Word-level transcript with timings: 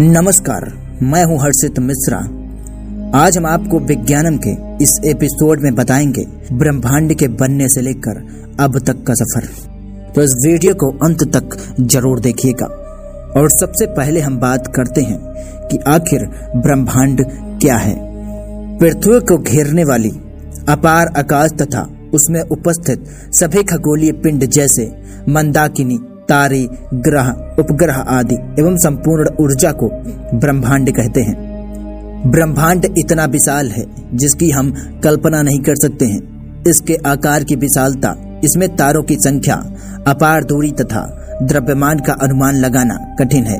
नमस्कार, 0.00 0.64
मैं 1.02 1.24
हूँ 1.24 1.38
हर्षित 1.40 1.78
मिश्रा। 1.78 2.18
आज 3.18 3.38
हम 3.38 3.46
आपको 3.46 3.78
विज्ञानम 3.78 4.36
के 4.36 4.50
इस 4.84 5.00
एपिसोड 5.04 5.60
में 5.60 5.74
बताएँगे 5.74 6.24
ब्रह्मांड 6.52 7.14
के 7.14 7.28
बनने 7.28 7.68
से 7.68 7.80
लेकर 7.80 8.20
अब 8.60 8.78
तक 8.78 9.04
का 9.06 9.14
सफ़र। 9.14 9.46
तो 10.12 10.22
इस 10.22 10.34
वीडियो 10.46 10.74
को 10.74 10.90
अंत 11.06 11.24
तक 11.36 11.76
ज़रूर 11.80 12.20
देखिएगा। 12.20 12.66
और 13.40 13.50
सबसे 13.50 13.86
पहले 13.86 14.20
हम 14.20 14.38
बात 14.38 14.66
करते 14.66 15.00
हैं 15.00 15.18
कि 15.68 15.78
आखिर 15.88 16.26
ब्रह्मांड 16.56 17.24
क्या 17.60 17.76
है। 17.76 17.94
पृथ्वी 18.78 19.20
को 19.20 19.38
घेरने 19.38 19.84
वाली 19.84 20.10
अपार 20.68 21.12
आकाश 21.16 21.50
तथा 21.50 21.88
उसमें 22.14 22.40
उपस्थित 22.40 23.04
सभी 23.32 23.62
खगोलीय 23.62 24.12
पिंड 24.12 24.44
जैसे 24.44 24.92
मंदाकिनी 25.28 25.98
तारे, 26.30 26.68
ग्रह, 26.94 27.28
उपग्रह 27.58 27.94
आदि 27.94 28.34
एवं 28.34 28.76
संपूर्ण 28.76 29.28
ऊर्जा 29.40 29.72
को 29.72 29.90
ब्रह्मांड 30.38 30.90
कहते 30.90 31.20
हैं। 31.20 31.50
ब्रह्मांड 32.26 32.84
इतना 32.98 33.24
विशाल 33.24 33.68
है 33.68 33.84
जिसकी 34.14 34.50
हम 34.50 34.72
कल्पना 35.04 35.42
नहीं 35.42 35.60
कर 35.60 35.74
सकते 35.74 36.04
हैं। 36.04 36.64
इसके 36.68 36.96
आकार 37.06 37.44
की 37.44 37.56
विशालता, 37.56 38.14
इसमें 38.44 38.76
तारों 38.76 39.02
की 39.02 39.14
संख्या, 39.14 39.54
अपार 40.06 40.44
दूरी 40.44 40.70
तथा 40.70 41.16
द्रव्यमान 41.42 41.98
का 41.98 42.12
अनुमान 42.12 42.54
लगाना 42.54 43.16
कठिन 43.18 43.44
है। 43.44 43.58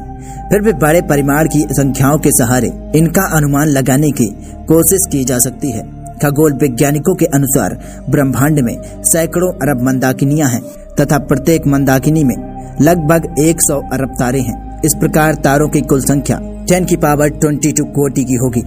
फिर 0.50 0.62
भी 0.62 0.72
बड़े 0.72 1.00
परिमाण 1.02 1.48
की 1.48 1.60
संख्याओं 1.70 2.18
के 2.18 2.30
सहारे 2.30 2.70
इनका 2.94 3.22
अनुमान 3.22 3.68
लगाने 3.68 4.10
की 4.10 4.26
कोशिश 4.68 5.06
की 5.12 5.24
जा 5.24 5.38
सकती 5.38 5.70
है। 5.70 5.82
खगोल 6.22 6.52
वैज्ञानिकों 6.52 7.14
के 7.14 7.26
अनुसार 7.26 7.78
ब्रह्मांड 8.10 8.60
में 8.60 8.76
सैकड़ों 9.02 9.52
अरब 9.52 9.82
मंदाकिनियाँ 9.82 10.48
हैं 10.48 10.62
तथा 11.00 11.18
प्रत्येक 11.18 11.66
मंदाकिनी 11.66 12.24
में 12.24 12.49
लगभग 12.80 13.34
100 13.38 13.80
अरब 13.92 14.08
तारे 14.18 14.40
हैं। 14.40 14.82
इस 14.84 14.94
प्रकार 14.94 15.34
तारों 15.34 15.68
की 15.68 15.80
कुल 15.80 16.00
संख्या 16.00 16.38
10 16.38 16.86
की 16.86 16.96
पावर 16.96 17.30
22 17.30 17.84
कोटि 17.84 18.24
की 18.24 18.34
होगी। 18.34 18.60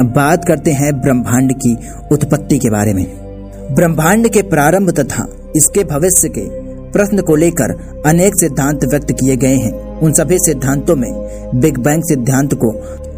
अब 0.00 0.12
बात 0.16 0.44
करते 0.44 0.72
हैं 0.72 1.00
ब्रह्मांड 1.00 1.52
की 1.52 1.78
उत्पत्ति 2.12 2.58
के 2.58 2.70
बारे 2.70 2.94
में। 2.94 3.06
ब्रह्मांड 3.74 4.28
के 4.28 4.42
प्रारंभ 4.42 4.90
तथा 4.90 5.26
इसके 5.56 5.84
भविष्य 5.84 6.28
के 6.28 6.48
प्रश्न 6.92 7.22
को 7.22 7.36
लेकर 7.36 8.02
अनेक 8.06 8.34
सिद्धांत 8.34 8.84
व्यक्त 8.84 9.12
किए 9.12 9.36
गए 9.36 9.56
हैं। 9.56 9.98
उन 9.98 10.12
सभी 10.12 10.38
सिद्धांतों 10.38 10.96
में 10.96 11.12
बिग 11.54 11.78
बैंग 11.78 12.02
सिद्धांत 12.02 12.54
को 12.54 12.72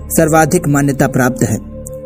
सर्वाधिक 0.08 0.68
मान्यता 0.68 1.06
प्राप्त 1.08 1.42
है। 1.42 1.58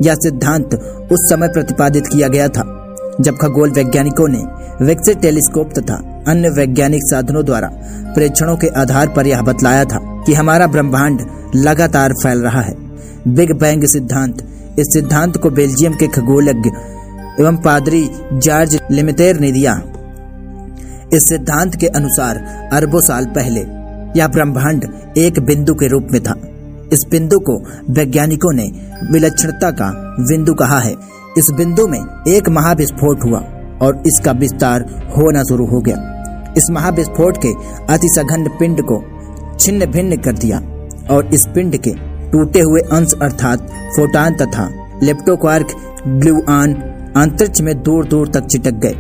यह 0.03 0.15
सिद्धांत 0.15 0.75
उस 1.13 1.29
समय 1.29 1.49
प्रतिपादित 1.49 2.07
किया 2.07 2.29
गया 2.29 2.49
था, 2.49 2.97
जब 3.21 3.37
खगोल 3.37 3.71
वैज्ञानिकों 3.71 4.29
ने 4.29 4.43
विकसित 4.85 5.19
टेलीस्कोप 5.19 5.71
तथा 5.79 6.16
अन्य 6.29 6.49
वैज्ञानिक 6.49 7.01
साधनों 7.03 7.45
द्वारा 7.45 7.69
परीक्षणों 8.17 8.57
के 8.57 8.67
आधार 8.67 9.09
पर 9.09 9.27
यह 9.27 9.43
बतलाया 9.43 9.85
था 9.85 9.99
कि 10.27 10.35
हमारा 10.35 10.67
ब्रह्मांड 10.67 11.21
लगातार 11.57 12.13
फैल 12.13 12.39
रहा 12.39 12.61
है। 12.61 12.75
बिग 13.29 13.53
बैंग 13.53 13.85
सिद्धांत, 13.85 14.43
इस 14.79 14.87
सिद्धांत 14.93 15.37
को 15.37 15.51
बेल्जियम 15.51 15.93
के 15.93 16.07
खगोलज्ञ 16.07 16.71
एवं 17.41 17.57
पादरी 17.57 18.11
जॉर्ज 18.33 18.81
लिमिटेर 18.91 19.41
ने 19.41 19.53
दिया। 19.53 19.83
इस 21.13 21.29
सिद्धांत 21.29 21.75
के 21.75 21.87
अनुसार 21.87 22.37
अरबों 22.73 23.01
साल 23.01 23.27
पहले 23.27 23.61
यह 24.21 24.29
ब्रह्मांड 24.29 24.85
एक 25.19 25.41
बिंदु 25.41 25.75
के 25.75 25.87
रूप 25.87 26.09
में 26.13 26.23
था। 26.23 26.35
इस 26.93 27.01
बिंदु 27.11 27.39
को 27.39 27.59
वैज्ञानिकों 27.91 28.53
ने 28.53 28.71
विलक्षणता 29.13 29.71
का 29.71 30.17
बिंदु 30.21 30.55
कहा 30.55 30.79
है। 30.79 30.95
इस 31.39 31.51
बिंदु 31.51 31.87
में 31.87 32.01
एक 32.29 32.49
महाविस्फोट 32.49 33.25
हुआ 33.25 33.39
और 33.83 34.03
इसका 34.07 34.33
विस्तार 34.33 34.83
होना 35.17 35.43
शुरू 35.43 35.67
हो 35.67 35.81
गया। 35.81 36.16
इस 36.57 36.71
महाविस्फोट 36.71 37.37
के 37.37 37.53
अति 37.95 38.09
सघन 38.09 38.49
पिंड 38.59 38.83
को 38.83 39.03
छिन्न 39.61 39.87
भिन्न 39.87 40.17
कर 40.17 40.33
दिया 40.33 40.59
और 41.11 41.35
इस 41.35 41.47
पिंड 41.47 41.77
के 41.77 41.91
टूटे 42.31 42.61
हुए 42.61 42.81
अंश 42.93 43.15
अर्थात 43.23 43.67
फोटान 43.97 44.35
तथा 44.35 44.69
लेप्टोक्वार्क 45.03 45.75
ग्लूआन 46.07 46.75
अंतरिक्ष 47.17 47.61
में 47.61 47.83
दूर 47.83 48.05
दूर 48.05 48.29
तक 48.29 48.47
चिटक 48.47 48.75
गए 48.85 48.95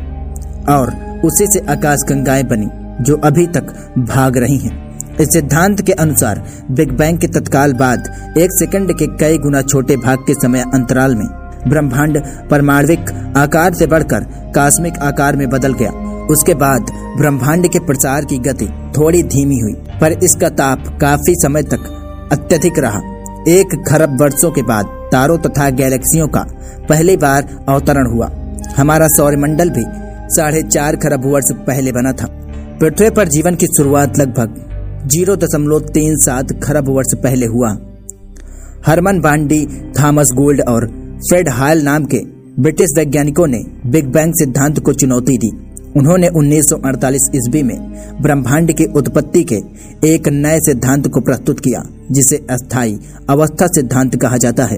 और 0.72 0.94
उसी 1.24 1.46
से 1.46 1.58
आकाश 1.58 1.98
गंगाएँ 2.08 2.42
बनी, 2.42 2.68
जो 3.02 3.16
अभी 3.16 3.46
तक 3.46 3.72
भाग 3.98 4.36
रही 4.36 4.58
हैं। 4.58 5.16
इस 5.20 5.32
सिद्धांत 5.32 5.80
के 5.82 5.92
अनुसार, 5.92 6.42
बिग 6.70 6.90
बैंग 6.92 7.18
के 7.18 7.26
तत्काल 7.26 7.72
बाद 7.72 8.34
एक 8.38 8.52
सेकंड 8.52 8.92
के 8.98 9.06
कई 9.16 9.38
गुना 9.38 9.62
छोटे 9.62 9.96
भाग 9.96 10.18
के 10.18 10.34
समय 10.34 10.64
अंतराल 10.74 11.14
में 11.14 11.26
ब्रह्मांड 11.68 12.22
परमाणविक 12.50 13.10
आकार 13.36 13.74
से 13.74 13.86
बढ़कर 13.86 14.26
कास्मिक 14.54 14.98
आकार 14.98 15.36
में 15.36 15.48
बदल 15.50 15.72
गया। 15.72 15.90
उसके 16.30 16.54
बाद 16.54 16.90
ब्रह्मांड 17.18 17.68
के 17.68 17.78
प्रसार 17.78 18.24
की 18.24 18.38
गति 18.38 18.66
थोड़ी 18.96 19.22
धीमी 19.22 19.58
हुई, 19.60 19.74
पर 20.00 20.12
इसका 20.24 20.48
ताप 20.48 20.86
काफ़ी 21.00 21.34
समय 21.34 21.62
तक 21.62 21.92
अत्यधिक 22.32 22.78
रहा। 22.78 23.00
एक 23.48 23.74
खरब 23.88 24.20
वर्षों 24.20 24.50
के 24.50 24.62
बाद 24.62 24.86
तारों 25.12 25.38
तथा 25.38 25.68
गैलेक्सियों 25.70 26.26
का 26.28 26.40
पहली 26.88 27.16
बार 27.16 27.48
अवतरण 27.68 28.06
हुआ। 28.06 28.30
हमारा 28.76 29.08
सौरमंडल 29.08 29.70
भी 29.70 29.84
साढ़े 30.34 30.62
चार 30.62 30.96
खरब 30.96 31.26
वर्ष 31.26 31.52
पहले 31.66 31.92
बना 31.92 32.12
था। 32.12 32.26
पृथ्वी 32.80 33.10
पर 33.10 33.28
जीवन 33.28 33.54
की 33.54 33.66
शुरुआत 33.66 34.18
लगभग 34.18 34.62
ज़ीरो 35.08 35.36
दशमलव 35.36 35.88
तीन 35.88 36.16
सात 36.16 36.52
खरब 36.62 36.88
वर्ष 36.88 37.14
पहले 37.14 37.46
हुआ। 37.46 37.68
हरमन 38.86 39.20
बांडी, 39.20 39.66
थॉमस 40.00 40.32
गोल्ड 40.32 40.60
और 40.68 40.86
फ्रेड 41.28 41.48
हायल 41.48 41.82
नाम 41.82 42.04
के 42.04 42.18
ब्रिटिश 42.62 42.88
वैज्ञानिकों 42.96 43.46
ने 43.46 43.62
बिग 43.86 44.06
बैंग 44.06 44.32
सिद्धांत 44.34 44.80
को 44.80 44.92
चुनौती 44.92 45.36
दी। 45.38 45.50
उन्होंने 45.96 46.28
1948 46.28 47.30
ईस्वी 47.36 47.62
में 47.62 47.76
ब्रह्मांड 48.22 48.72
की 48.72 48.84
उत्पत्ति 48.84 49.44
के 49.44 49.56
एक 50.08 50.28
नए 50.28 50.60
सिद्धांत 50.60 51.08
को 51.08 51.20
प्रस्तुत 51.20 51.60
किया, 51.60 51.82
जिसे 52.12 52.36
अस्थाई 52.50 52.98
अवस्था 53.30 53.66
सिद्धांत 53.66 54.16
कहा 54.16 54.36
जाता 54.36 54.64
है। 54.64 54.76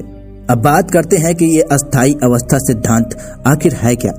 अब 0.50 0.58
बात 0.58 0.90
करते 0.90 1.16
हैं 1.16 1.34
कि 1.34 1.44
ये 1.44 1.62
अस्थाई 1.62 2.12
अवस्था 2.12 2.58
सिद्धांत 2.58 3.18
आखिर 3.46 3.74
है 3.74 3.96
क्या? 3.96 4.12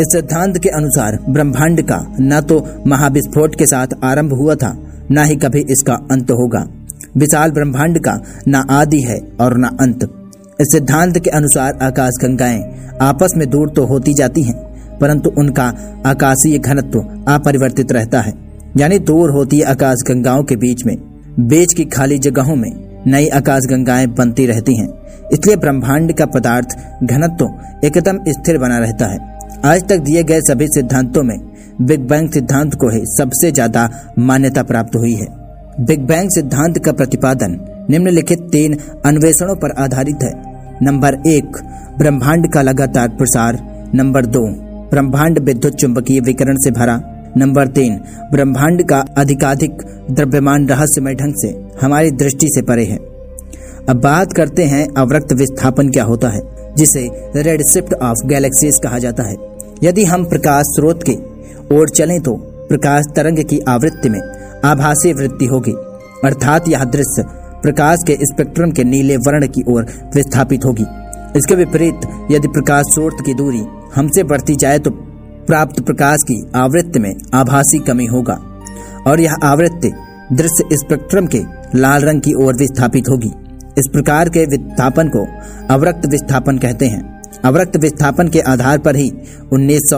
इस 0.00 0.06
सिद्धांत 0.12 0.58
के 0.58 0.68
अनुसार 0.68 1.18
ब्रह्मांड 1.28 1.82
का 1.82 2.16
न 2.20 2.40
तो 2.40 2.68
महाविस्फोट 2.86 3.54
के 3.54 3.66
साथ 3.66 3.86
आरंभ 4.04 4.32
हुआ 4.32 4.54
था, 4.54 4.86
न 5.12 5.18
ही 5.18 5.36
कभी 5.36 5.64
इसका 5.70 5.94
अंत 5.94 6.30
होगा। 6.30 6.68
विशाल 7.16 7.50
ब्रह्मांड 7.50 7.98
का 7.98 8.20
न 8.48 8.54
आदि 8.54 9.00
है 9.00 9.18
और 9.40 9.58
न 9.58 9.64
अंत। 9.80 10.04
इस 10.60 10.72
सिद्धांत 10.72 11.18
के 11.18 11.30
अनुसार 11.30 11.78
आकाश 11.82 12.12
गंगाएँ 12.22 12.88
आपस 13.00 13.32
में 13.36 13.50
दूर 13.50 13.68
तो 13.68 13.84
होती 13.84 14.14
जाती 14.14 14.42
हैं 14.42 14.69
परंतु 15.00 15.30
उनका 15.38 15.72
आकाशीय 16.06 16.58
घनत्व 16.58 16.98
अपरिवर्तित 17.28 17.92
रहता 17.92 18.20
है। 18.20 18.32
यानी 18.76 18.98
दूर 19.00 19.30
होती 19.30 19.60
आकाश 19.62 20.02
गंगाओं 20.08 20.42
के 20.42 20.56
बीच 20.56 20.84
में, 20.86 20.96
बीच 21.40 21.74
की 21.74 21.84
खाली 21.86 22.18
जगहों 22.18 22.56
में 22.56 22.70
नई 23.06 23.28
आकाश 23.28 23.66
गंगाएँ 23.70 24.06
बनती 24.08 24.46
रहती 24.46 24.76
हैं। 24.76 24.88
इसलिए 25.32 25.56
ब्रह्मांड 25.56 26.12
का 26.12 26.26
पदार्थ 26.26 26.76
घनत्व 27.04 27.86
एकदम 27.86 28.18
स्थिर 28.28 28.58
बना 28.58 28.78
रहता 28.78 29.06
है। 29.06 29.18
आज 29.64 29.88
तक 29.88 29.98
दिए 29.98 30.22
गए 30.22 30.40
सभी 30.40 30.66
सिद्धांतों 30.68 31.22
में 31.22 31.38
बिग 31.82 32.06
बैंग 32.08 32.30
सिद्धांत 32.30 32.74
को 32.74 32.88
ही 32.88 33.00
सबसे 33.06 33.50
ज़्यादा 33.50 33.88
मान्यता 34.18 34.62
प्राप्त 34.62 34.96
हुई 34.96 35.14
है। 35.14 35.26
बिग 35.80 36.06
बैंग 36.06 36.30
सिद्धांत 36.30 36.78
का 36.78 36.92
प्रतिपादन 36.92 37.58
निम्नलिखित 37.90 38.40
तीन 38.52 38.76
अन्वेषणों 39.06 39.56
पर 39.56 39.70
आधारित 39.82 40.22
है। 40.22 40.32
नंबर 40.82 41.14
एक, 41.28 41.56
ब्रह्मांड 41.98 42.52
का 42.52 42.62
लगातार 42.62 43.08
प्रसार। 43.08 43.58
नंबर 43.94 44.26
दो 44.26 44.46
ब्रह्मांड 44.90 45.38
विद्युत 45.38 45.74
चुंबकीय 45.74 46.20
विकरण 46.20 46.56
से 46.56 46.70
भरा। 46.70 47.00
नंबर 47.36 47.66
तीन, 47.68 47.96
ब्रह्मांड 48.32 48.82
का 48.88 48.98
अधिकाधिक 49.18 49.82
द्रव्यमान 50.10 50.66
रहस्यमय 50.68 51.14
ढंग 51.14 51.34
से 51.36 51.48
हमारी 51.82 52.10
दृष्टि 52.12 52.46
से 52.48 52.62
परे 52.62 52.84
है। 52.84 52.96
अब 53.88 54.00
बात 54.02 54.32
करते 54.32 54.64
हैं 54.64 54.86
अवरक्त 54.98 55.32
विस्थापन 55.32 55.88
क्या 55.88 56.04
होता 56.04 56.28
है, 56.28 56.40
जिसे 56.76 57.08
रेड 57.36 57.62
शिफ्ट 57.64 57.94
ऑफ़ 57.94 58.26
गैलेक्सीज 58.26 58.78
कहा 58.78 58.98
जाता 58.98 59.22
है। 59.22 59.36
यदि 59.82 60.04
हम 60.04 60.24
प्रकाश 60.24 60.64
स्रोत 60.68 61.02
के 61.02 61.16
ओर 61.76 61.88
चलें 61.88 62.20
तो 62.20 62.34
प्रकाश 62.68 63.04
तरंग 63.16 63.38
की 63.44 63.60
आवृत्ति 63.68 64.08
में 64.08 64.20
आभासी 64.64 65.12
वृत्ति 65.12 65.46
होगी, 65.46 65.72
अर्थात 66.24 66.68
यह 66.68 66.84
दृश्य 66.86 67.24
प्रकाश 67.62 67.98
के 68.06 68.16
स्पेक्ट्रम 68.22 68.70
के 68.70 68.84
नीले 68.84 69.16
वर्ण 69.18 69.46
की 69.48 69.62
ओर 69.68 69.86
विस्थापित 70.14 70.64
होगी। 70.64 70.84
इसके 71.36 71.54
विपरीत, 71.54 72.08
यदि 72.30 72.48
प्रकाश 72.48 72.92
स्रोत 72.92 73.20
की 73.26 73.34
दूरी 73.34 73.62
हमसे 73.94 74.22
बढ़ती 74.22 74.54
जाए 74.56 74.78
तो 74.78 74.90
प्राप्त 75.46 75.80
प्रकाश 75.82 76.22
की 76.22 76.40
आवृत्ति 76.56 76.98
में 76.98 77.14
आभासी 77.34 77.78
कमी 77.78 78.06
होगा, 78.06 78.34
और 79.06 79.20
यह 79.20 79.34
आवृत्ति 79.44 79.90
दृश्य 80.32 80.76
स्पेक्ट्रम 80.76 81.26
के 81.26 81.42
लाल 81.74 82.04
रंग 82.04 82.20
की 82.20 82.34
ओर 82.44 82.56
विस्थापित 82.56 83.08
होगी। 83.08 83.30
इस 83.78 83.88
प्रकार 83.92 84.28
के 84.28 84.44
विस्थापन 84.46 85.08
को 85.08 85.26
अवरक्त 85.74 86.06
विस्थापन 86.06 86.58
कहते 86.58 86.86
हैं। 86.86 87.08
अवरक्त 87.44 87.76
विस्थापन 87.76 88.28
के 88.28 88.40
आधार 88.48 88.78
पर 88.78 88.96
ही 88.96 89.10
उन्नीस 89.52 89.92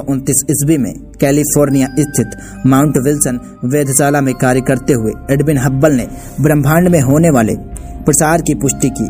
ईस्वी 0.50 0.76
में 0.78 0.92
कैलिफ़ोर्निया 1.20 1.88
स्थित 1.98 2.38
माउंट 2.66 2.96
विल्सन 2.96 3.40
वेधशाला 3.64 4.20
में 4.20 4.34
कार्य 4.34 4.60
करते 4.60 4.92
हुए 4.92 5.12
एडविन 5.30 5.58
हब्बल 5.58 5.92
ने 5.92 6.06
ब्रह्मांड 6.40 6.88
में 6.88 7.00
होने 7.00 7.30
वाले 7.30 7.54
प्रसार 8.04 8.42
की 8.42 8.54
पुष्टि 8.54 8.90
की। 8.90 9.08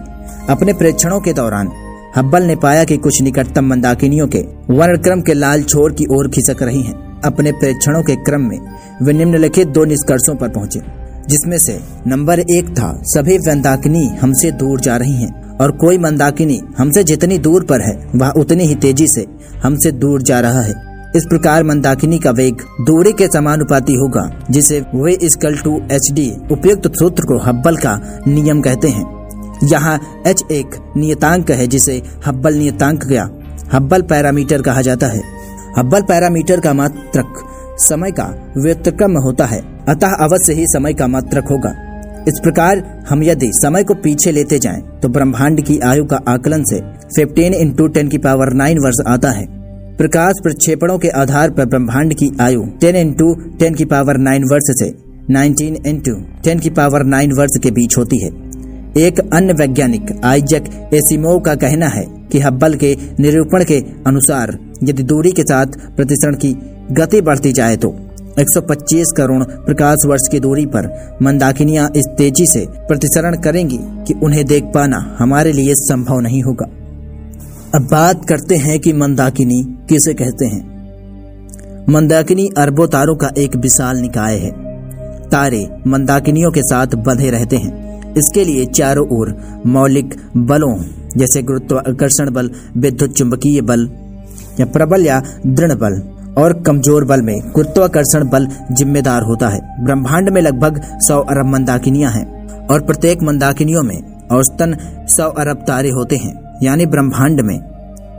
अपने 0.50 0.72
प्रेक्षणों 0.74 1.20
के 1.20 1.32
दौरान 1.32 1.68
हब्बल 2.16 2.42
ने 2.42 2.54
पाया 2.56 2.84
कि 2.84 2.96
कुछ 2.96 3.20
निकटतम 3.22 3.64
मंदाकिनियों 3.64 4.26
के 4.26 4.38
वर्णक्रम 4.70 5.20
के 5.20 5.34
लाल 5.34 5.62
छोर 5.62 5.92
की 5.92 6.06
ओर 6.10 6.28
खिसक 6.28 6.62
रही 6.62 6.82
हैं। 6.82 7.20
अपने 7.24 7.52
प्रेक्षणों 7.52 8.02
के 8.02 8.16
क्रम 8.16 8.40
में 8.40 8.58
वे 9.02 9.12
निम्नलिखित 9.12 9.68
दो 9.68 9.84
निष्कर्षों 9.84 10.34
पर 10.34 10.48
पहुँचे, 10.48 10.80
जिसमें 11.28 11.56
से 11.58 11.78
नंबर 12.06 12.40
एक 12.40 12.70
था, 12.70 12.92
सभी 13.04 13.38
मंदाकिनी 13.38 14.04
हमसे 14.22 14.50
दूर 14.52 14.80
जा 14.80 14.96
रही 14.96 15.14
हैं, 15.14 15.58
और 15.58 15.72
कोई 15.76 15.98
मंदाकिनी 15.98 16.60
हमसे 16.78 17.04
जितनी 17.04 17.38
दूर 17.38 17.64
पर 17.64 17.80
है, 17.80 17.96
वह 18.16 18.40
उतनी 18.40 18.64
ही 18.64 18.74
तेज़ी 18.74 19.06
से 19.06 19.26
हमसे 19.62 19.92
दूर 19.94 20.22
जा 20.22 20.40
रहा 20.40 20.60
है 20.60 20.74
इस 21.16 21.24
प्रकार 21.24 21.64
मंदाकिनी 21.64 22.18
का 22.18 22.30
वेग 22.30 22.60
दूरी 22.80 23.12
के 23.12 23.26
समानुपाती 23.28 23.94
होगा, 23.94 24.28
जिसे 24.50 24.80
V 24.94 25.18
equal 25.24 25.56
to 25.56 25.80
H 25.92 26.10
D 26.12 26.30
उपयुक्त 26.52 26.92
सूत्र 26.94 27.24
को 27.24 27.38
हब्बल 27.40 27.76
का 27.76 27.98
नियम 28.28 28.60
कहते 28.60 28.88
हैं 28.88 29.04
यहाँ 29.64 30.22
एच 30.26 30.42
एक 30.52 30.74
नियतांक 30.96 31.50
है, 31.50 31.66
जिसे 31.66 32.02
हब्बल 32.26 32.54
नियतांक 32.54 33.04
गया। 33.04 33.28
हब्बल 33.72 34.02
पैरामीटर 34.02 34.62
कहा 34.62 34.82
जाता 34.82 35.06
है। 35.06 35.22
हब्बल 35.78 36.02
पैरामीटर 36.02 36.60
का 36.60 36.72
मात्रक 36.72 37.34
समय 37.78 38.10
का 38.10 38.24
व्युतक्रम 38.58 39.16
होता 39.18 39.44
है। 39.46 39.60
अतः 39.88 40.14
अवश्य 40.20 40.52
ही 40.52 40.66
समय 40.66 40.92
का 40.92 41.06
मात्रक 41.06 41.48
होगा। 41.50 41.74
इस 42.28 42.40
प्रकार 42.42 43.04
हम 43.08 43.22
यदि 43.22 43.50
समय 43.52 43.84
को 43.84 43.94
पीछे 43.94 44.32
लेते 44.32 44.58
जाएँ 44.58 44.82
तो 45.02 45.08
ब्रह्मांड 45.08 45.60
की 45.60 45.78
आयु 45.78 46.04
का 46.04 46.20
आकलन 46.28 46.64
से 46.64 46.80
15 47.16 47.54
इंटू 47.54 47.86
टेन 47.86 48.08
की 48.08 48.18
पावर 48.18 48.52
9 48.52 48.78
वर्ष 48.78 48.96
आता 49.08 49.30
है। 49.30 49.46
प्रकाश 49.96 50.34
प्रक्षेपणों 50.42 50.98
के 50.98 51.08
आधार 51.08 51.50
पर 51.50 51.64
ब्रह्मांड 51.64 52.14
की 52.14 52.30
आयु 52.40 52.62
10 52.80 52.94
इंटू 52.94 53.34
टेन 53.58 53.74
की 53.74 53.84
पावर 53.84 54.18
9 54.18 54.44
वर्ष 54.52 54.72
से 54.82 54.90
19 55.30 55.86
इंटू 55.86 56.14
टेन 56.44 56.58
की 56.58 56.70
पावर 56.70 57.04
9 57.06 57.38
वर्ष 57.38 57.58
के 57.62 57.70
बीच 57.70 57.96
होती 57.98 58.24
है। 58.24 58.51
एक 58.98 59.18
अन्य 59.34 59.52
वैज्ञानिक, 59.52 60.20
आइजक 60.24 60.90
एसिमोव 60.94 61.40
का 61.40 61.54
कहना 61.54 61.86
है 61.88 62.04
कि 62.32 62.38
हब्बल 62.38 62.74
के 62.74 62.96
निरूपण 63.20 63.64
के 63.64 63.78
अनुसार 64.06 64.58
यदि 64.82 65.02
दूरी 65.02 65.32
के 65.32 65.42
साथ 65.42 65.66
प्रतिसरण 65.96 66.34
की 66.34 66.52
गति 66.92 67.20
बढ़ती 67.20 67.52
जाए 67.52 67.76
तो 67.76 67.88
125 68.38 69.12
करोड़ 69.16 69.44
प्रकाश 69.44 70.04
वर्ष 70.06 70.28
की 70.30 70.40
दूरी 70.40 70.66
पर 70.66 71.16
मंदाकिनियाँ 71.22 71.90
इस 71.96 72.06
तेज़ी 72.18 72.46
से 72.46 72.66
प्रतिसरण 72.68 73.36
करेंगी 73.36 73.78
कि 73.80 74.14
उन्हें 74.22 74.44
देख 74.44 74.64
पाना 74.64 75.16
हमारे 75.18 75.52
लिए 75.52 75.74
संभव 75.74 76.20
नहीं 76.20 76.42
होगा। 76.42 76.66
अब 77.74 77.88
बात 77.90 78.24
करते 78.24 78.56
हैं 78.56 78.80
कि 78.80 78.92
मंदाकिनी 78.92 79.62
किसे 79.88 80.14
कहते 80.14 80.46
हैं। 80.46 80.72
मंदाकिनी 81.88 82.48
अरबों 82.58 82.86
तारों 82.86 83.16
का 83.16 83.30
एक 83.38 83.56
विशाल 83.56 83.96
निकाय 83.96 84.36
है। 84.38 84.50
तारे 85.28 85.66
मंदाकिनियों 85.86 86.50
के 86.50 86.62
साथ 86.62 86.86
बंधे 86.86 87.30
रहते 87.30 87.56
हैं। 87.56 87.91
इसके 88.18 88.44
लिए 88.44 88.64
चारों 88.66 89.06
ओर 89.08 89.34
मौलिक 89.66 90.14
बलों, 90.36 90.76
जैसे 91.16 91.42
गुरुत्वाकर्षण 91.42 92.30
बल, 92.30 92.50
विद्युत 92.76 93.12
चुंबकीय 93.12 93.60
बल, 93.60 93.88
या 94.60 94.66
प्रबल 94.66 95.06
या 95.06 95.22
दृढ़ 95.46 95.72
बल, 95.72 96.00
और 96.38 96.52
कमज़ोर 96.62 97.04
बल 97.04 97.22
में 97.22 97.38
गुरुत्वाकर्षण 97.54 98.28
बल 98.28 98.48
जिम्मेदार 98.72 99.22
होता 99.22 99.48
है। 99.48 99.60
ब्रह्मांड 99.84 100.28
में 100.28 100.40
लगभग 100.42 100.80
सौ 101.00 101.18
अरब 101.20 101.46
मंदाकिनियाँ 101.46 102.10
हैं, 102.10 102.26
और 102.66 102.80
प्रत्येक 102.80 103.22
मंदाकिनियों 103.22 103.82
में 103.82 104.28
औसतन 104.28 104.76
सौ 105.08 105.28
अरब 105.30 105.64
तारे 105.66 105.90
होते 105.90 106.16
हैं। 106.16 106.34
यानी 106.62 106.86
ब्रह्मांड 106.86 107.40
में 107.40 107.58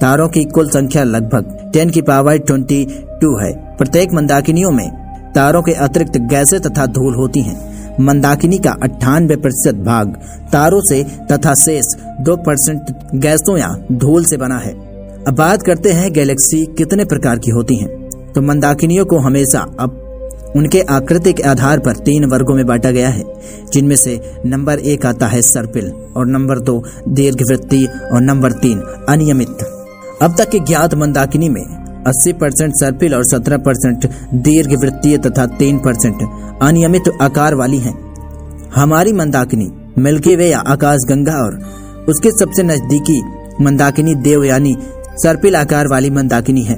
तारों 0.01 0.27
की 0.27 0.43
कुल 0.45 0.69
संख्या 0.69 1.03
लगभग 1.03 1.71
टेन 1.73 1.89
की 1.89 2.01
पावर 2.01 2.37
ट्वेंटी 2.37 2.85
टू 3.21 3.37
है। 3.37 3.51
प्रत्येक 3.77 4.13
मंदाकिनियों 4.13 4.71
में 4.71 4.89
तारों 5.35 5.61
के 5.61 5.73
अतिरिक्त 5.73 6.17
गैसें 6.29 6.59
तथा 6.59 6.85
धूल 6.85 7.15
होती 7.15 7.41
हैं। 7.41 7.72
मंदाकिनी 7.99 8.57
का 8.57 8.71
अट्ठानवे 8.83 9.35
प्रतिशत 9.35 9.75
भाग 9.75 10.13
तारों 10.51 10.81
से 10.81 11.03
तथा 11.03 11.53
शेष 11.53 11.85
दो 12.21 12.35
परसेंट 12.35 12.95
गैसों 13.15 13.57
या 13.57 13.67
धूल 13.91 14.25
से 14.25 14.37
बना 14.37 14.57
है। 14.57 14.73
अब 15.23 15.35
बात 15.35 15.61
करते 15.61 15.91
हैं 15.91 16.13
गैलेक्सी 16.13 16.65
कितने 16.65 17.05
प्रकार 17.05 17.39
की 17.39 17.51
होती 17.51 17.75
हैं। 17.75 17.89
तो 18.35 18.41
मंदाकिनियों 18.41 19.05
को 19.05 19.19
हमेशा 19.19 19.59
अब 19.79 19.99
उनके 20.55 20.81
आकृति 20.81 21.33
के 21.33 21.43
आधार 21.43 21.79
पर 21.79 21.95
तीन 21.95 22.25
वर्गों 22.25 22.55
में 22.55 22.65
बांटा 22.65 22.91
गया 22.91 23.09
है, 23.09 23.23
जिनमें 23.73 23.95
से 23.95 24.19
नंबर 24.45 24.79
एक 24.79 25.05
आता 25.05 25.27
है 25.27 25.41
सर्पिल 25.41 25.91
और 26.17 26.27
नंबर 26.27 26.59
दो 26.59 26.83
दीर्घवृत्ति 27.09 27.85
और 27.85 28.21
नंबर 28.21 28.51
तीन 28.51 28.81
अनियमित। 29.09 29.63
अब 30.21 30.35
तक 30.37 30.49
के 30.49 30.59
ज्ञात 30.59 30.93
मंदाकिनी 30.93 31.49
में 31.49 31.82
80 32.07 32.33
परसेंट 32.33 32.73
सर्पिल 32.75 33.15
और 33.15 33.25
17 33.25 33.57
परसेंट 33.57 34.05
दीर्घ 34.43 34.73
वृत्तीय 34.73 35.17
तथा 35.17 35.45
3 35.57 35.79
परसेंट 35.79 36.21
अनियमित 36.61 37.11
आकार 37.21 37.55
वाली 37.55 37.77
हैं। 37.77 37.93
हमारी 38.75 39.13
मंदाकिनी 39.13 39.71
मिल्की 39.97 40.35
वे 40.35 40.49
या 40.49 40.59
आकाश 40.67 41.05
गंगा 41.09 41.37
और 41.37 41.59
उसके 42.09 42.31
सबसे 42.31 42.63
नजदीकी 42.63 43.21
मंदाकिनी 43.61 44.15
देव 44.15 44.43
यानी 44.43 44.75
सर्पिल 45.23 45.55
आकार 45.55 45.87
वाली 45.87 46.09
मंदाकिनी 46.09 46.63
है। 46.63 46.77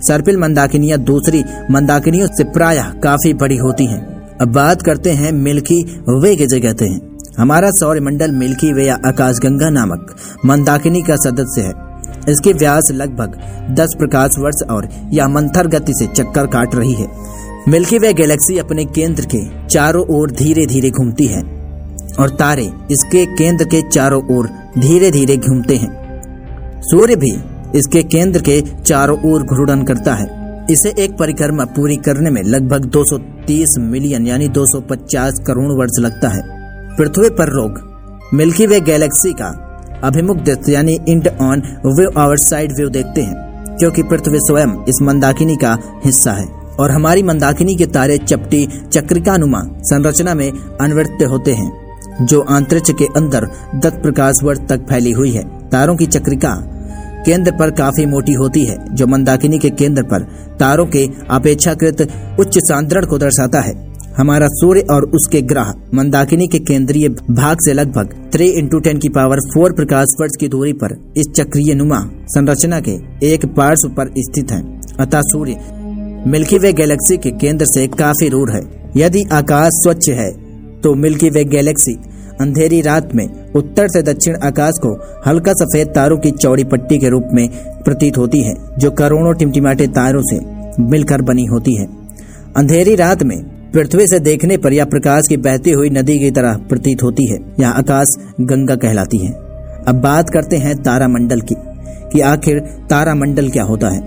सर्पिल 0.00 0.36
मंदाकिनियाँ 0.36 0.98
दूसरी 0.98 1.44
मंदाकिनियों 1.70 2.26
से 2.26 2.44
प्राय 2.44 2.82
काफ़ी 3.02 3.32
बड़ी 3.34 3.56
होती 3.56 3.86
हैं। 3.86 4.00
अब 4.40 4.52
बात 4.52 4.82
करते 4.82 5.10
हैं 5.10 5.32
मिल्की 5.32 5.82
वे 6.20 6.34
के 6.36 6.60
कहते 6.60 6.84
हैं। 6.84 7.00
हमारा 7.38 7.70
सौर 7.70 8.00
मंडल 8.00 8.30
मिल्की 8.30 8.72
वे 8.72 8.86
या 8.86 8.98
आकाशगंगा 9.06 9.70
नामक 9.70 10.14
मंदाकिनी 10.46 11.02
का 11.02 11.16
सदस्य 11.16 11.62
है। 11.62 11.72
इसकी 12.28 12.52
व्यास 12.52 12.90
लगभग 12.92 13.38
10 13.76 13.94
प्रकाश 13.98 14.38
वर्ष 14.38 14.62
और 14.70 14.88
यह 15.12 15.28
मंथर 15.28 15.66
गति 15.66 15.92
से 15.94 16.06
चक्कर 16.06 16.46
काट 16.46 16.74
रही 16.74 16.92
है। 16.92 17.06
मिल्की 17.68 17.98
वे 17.98 18.12
गैलेक्सी 18.12 18.58
अपने 18.58 18.84
केंद्र 18.84 19.24
के 19.24 19.40
चारों 19.66 20.04
ओर 20.10 20.30
धीरे 20.30 20.66
धीरे 20.66 20.90
घूमती 20.90 21.26
है 21.26 21.42
और 22.20 22.30
तारे 22.30 22.70
इसके 22.90 23.24
केंद्र 23.26 23.64
के 23.64 23.80
चारों 23.88 24.22
ओर 24.36 24.48
धीरे 24.78 25.10
धीरे 25.10 25.36
घूमते 25.36 25.76
हैं। 25.76 25.90
सूर्य 26.82 27.16
भी 27.16 27.30
इसके 27.78 28.02
केंद्र 28.02 28.40
के 28.40 28.60
चारों 28.80 29.18
ओर 29.32 29.42
घूर्णन 29.42 29.82
करता 29.82 30.14
है। 30.14 30.26
इसे 30.70 30.94
एक 30.98 31.16
परिक्रमा 31.18 31.64
पूरी 31.64 31.96
करने 31.96 32.30
में 32.30 32.42
लगभग 32.42 32.84
230 32.86 33.76
मिलियन 33.78 34.26
यानी 34.26 34.48
250 34.48 35.38
करोड़ 35.46 35.72
वर्ष 35.78 35.98
लगता 36.00 36.28
है। 36.28 36.42
पृथ्वी 36.96 37.30
पर 37.30 37.52
लोग 37.52 37.80
मिल्की 38.34 38.66
वे 38.66 38.80
गैलेक्सी 38.80 39.32
का 39.32 39.50
अभिमुख 40.04 40.36
दृश्य 40.36 40.72
यानी 40.72 40.98
end 41.08 41.28
on 41.40 41.62
view 41.86 42.10
or 42.16 42.36
side 42.36 42.72
view 42.72 42.88
देखते 42.88 43.22
हैं, 43.22 43.76
क्योंकि 43.78 44.02
पृथ्वी 44.02 44.38
स्वयं 44.38 44.84
इस 44.88 45.02
मंदाकिनी 45.02 45.56
का 45.56 45.76
हिस्सा 46.04 46.32
है। 46.32 46.46
और 46.80 46.90
हमारी 46.90 47.22
मंदाकिनी 47.22 47.74
के 47.76 47.86
तारे 47.86 48.18
चपटी 48.18 48.66
चक्रिकानुमा 48.92 49.60
संरचना 49.82 50.34
में 50.34 50.50
अनवृत्त 50.50 51.24
होते 51.24 51.54
हैं, 51.54 52.26
जो 52.26 52.40
अंतरिक्ष 52.40 52.90
के 52.90 53.04
अंदर 53.16 53.48
दस 53.76 53.92
प्रकाश 53.92 54.42
वर्ष 54.42 54.58
तक 54.68 54.86
फैली 54.88 55.12
हुई 55.12 55.30
है। 55.30 55.42
तारों 55.70 55.96
की 55.96 56.06
चक्रिका 56.06 56.54
केंद्र 57.26 57.52
पर 57.52 57.70
काफ़ी 57.70 58.06
मोटी 58.06 58.32
होती 58.32 58.64
है, 58.64 58.76
जो 58.94 59.06
मंदाकिनी 59.06 59.58
के 59.58 59.70
केंद्र 59.70 60.02
पर 60.02 60.22
तारों 60.60 60.86
के 60.86 61.08
अपेक्षाकृत 61.30 62.00
उच्च 62.40 62.58
सांद्रण 62.58 63.06
को 63.06 63.18
दर्शाता 63.18 63.60
है। 63.60 63.91
हमारा 64.16 64.46
सूर्य 64.50 64.80
और 64.90 65.04
उसके 65.10 65.40
ग्रह, 65.42 65.72
मंदाकिनी 65.94 66.46
के 66.46 66.58
केंद्रीय 66.60 67.08
भाग 67.08 67.60
से 67.64 67.72
लगभग 67.72 68.14
थ्री 68.32 68.48
इंटू 68.58 68.78
टेन 68.78 68.98
की 68.98 69.08
पावर 69.08 69.40
फोर 69.54 69.72
प्रकाश 69.72 70.14
वर्ष 70.20 70.36
की 70.40 70.48
दूरी 70.48 70.72
पर 70.74 70.96
इस 71.16 71.32
चक्रीय 71.36 71.74
नुमा 71.74 72.00
संरचना 72.28 72.80
के 72.80 72.96
एक 73.26 73.46
पार्श्व 73.56 73.88
पर 73.90 74.12
स्थित 74.18 74.52
है। 74.52 74.60
अतः 75.00 75.20
सूर्य, 75.22 75.56
मिल्की 76.26 76.58
वे 76.58 76.72
गैलेक्सी 76.72 77.16
के 77.16 77.30
केंद्र 77.32 77.66
से 77.66 77.86
काफ़ी 77.88 78.28
दूर 78.30 78.52
है। 78.52 78.62
यदि 78.96 79.22
आकाश 79.32 79.80
स्वच्छ 79.82 80.08
है 80.10 80.30
तो 80.80 80.94
मिल्की 80.94 81.30
वे 81.30 81.44
गैलेक्सी 81.46 81.94
अंधेरी 82.40 82.80
रात 82.80 83.14
में 83.14 83.26
उत्तर 83.54 83.88
से 83.88 84.02
दक्षिण 84.02 84.36
आकाश 84.44 84.78
को 84.82 84.92
हल्का 85.26 85.52
सफ़ेद 85.54 85.88
तारों 85.88 86.18
की 86.18 86.30
चौड़ी 86.32 86.64
पट्टी 86.64 86.98
के 86.98 87.08
रूप 87.08 87.28
में 87.32 87.48
प्रतीत 87.84 88.18
होती 88.18 88.42
है, 88.42 88.54
जो 88.78 88.90
करोड़ों 88.90 89.34
टिमटिमाटे 89.34 89.86
तारों 89.88 90.22
से 90.22 90.38
मिलकर 90.82 91.22
बनी 91.22 91.44
होती 91.44 91.76
है। 91.76 91.86
अंधेरी 92.56 92.94
रात 92.94 93.22
में 93.22 93.36
पृथ्वी 93.74 94.06
से 94.06 94.18
देखने 94.18 94.56
पर 94.56 94.72
यह 94.72 94.84
प्रकाश 94.84 95.28
की 95.28 95.36
बहती 95.36 95.70
हुई 95.70 95.90
नदी 95.90 96.18
की 96.18 96.30
तरह 96.30 96.56
प्रतीत 96.68 97.02
होती 97.02 97.30
है 97.30 97.38
यह 97.60 97.68
आकाश 97.68 98.08
गंगा 98.40 98.74
कहलाती 98.74 99.26
है। 99.26 99.32
अब 99.88 100.00
बात 100.02 100.30
करते 100.30 100.56
हैं 100.56 100.76
तारामंडल 100.82 101.40
की, 101.40 101.54
कि 102.12 102.20
आखिर 102.20 102.60
तारामंडल 102.60 103.48
क्या 103.50 103.62
होता 103.62 103.88
है? 103.88 104.00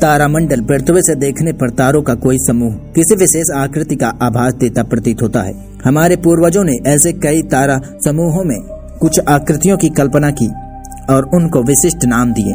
तारामंडल 0.00 0.60
पृथ्वी 0.60 1.02
से 1.02 1.14
देखने 1.14 1.52
पर 1.52 1.70
तारों 1.70 2.02
का 2.02 2.14
कोई 2.14 2.36
समूह, 2.38 2.74
किसी 2.74 3.14
विशेष 3.14 3.50
आकृति 3.56 3.96
का 3.96 4.08
आभास 4.22 4.52
देता 4.52 4.82
प्रतीत 4.82 5.22
होता 5.22 5.42
है। 5.42 5.54
हमारे 5.84 6.16
पूर्वजों 6.16 6.64
ने 6.64 6.76
ऐसे 6.86 7.12
कई 7.12 7.42
तारा 7.42 7.80
समूहों 8.04 8.44
में 8.44 8.60
कुछ 9.00 9.20
आकृतियों 9.28 9.76
की 9.76 9.88
कल्पना 9.88 10.30
की 10.30 10.48
और 11.10 11.30
उनको 11.34 11.62
विशिष्ट 11.62 12.04
नाम 12.04 12.32
दिए। 12.32 12.54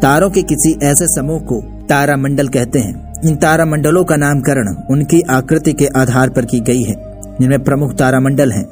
तारों 0.00 0.30
के 0.30 0.42
किसी 0.42 0.72
ऐसे 0.82 1.06
समूह 1.06 1.40
को 1.40 1.60
तारामंडल 1.88 2.48
कहते 2.48 2.78
हैं। 2.78 3.07
इन 3.24 3.36
तारामंडलों 3.36 4.04
का 4.04 4.16
नामकरण 4.16 4.74
उनकी 4.90 5.20
आकृति 5.20 5.72
के 5.72 5.86
आधार 5.86 6.30
पर 6.30 6.44
की 6.44 6.60
गई 6.60 6.82
है, 6.82 7.20
जिनमें 7.40 7.64
प्रमुख 7.64 7.94
तारामंडल 7.94 8.52
हैं। 8.52 8.66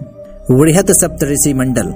वृहत 0.50 0.90
सप्तऋषि 0.90 1.54
मंडल 1.54 1.86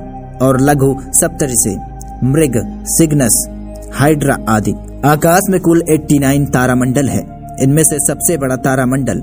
और 0.42 0.60
लघु 0.60 0.96
सप्तऋषि, 1.00 1.78
मृग, 2.24 2.84
सिग्नस, 2.86 3.46
हाइड्रा 3.92 4.36
आदि। 4.48 4.74
आकाश 5.04 5.40
में 5.50 5.60
कुल 5.60 5.82
89 5.90 6.46
तारामंडल 6.46 7.08
है। 7.08 7.40
इनमें 7.62 7.84
से 7.84 7.98
सबसे 7.98 8.36
बड़ा 8.36 8.56
तारामंडल 8.56 9.22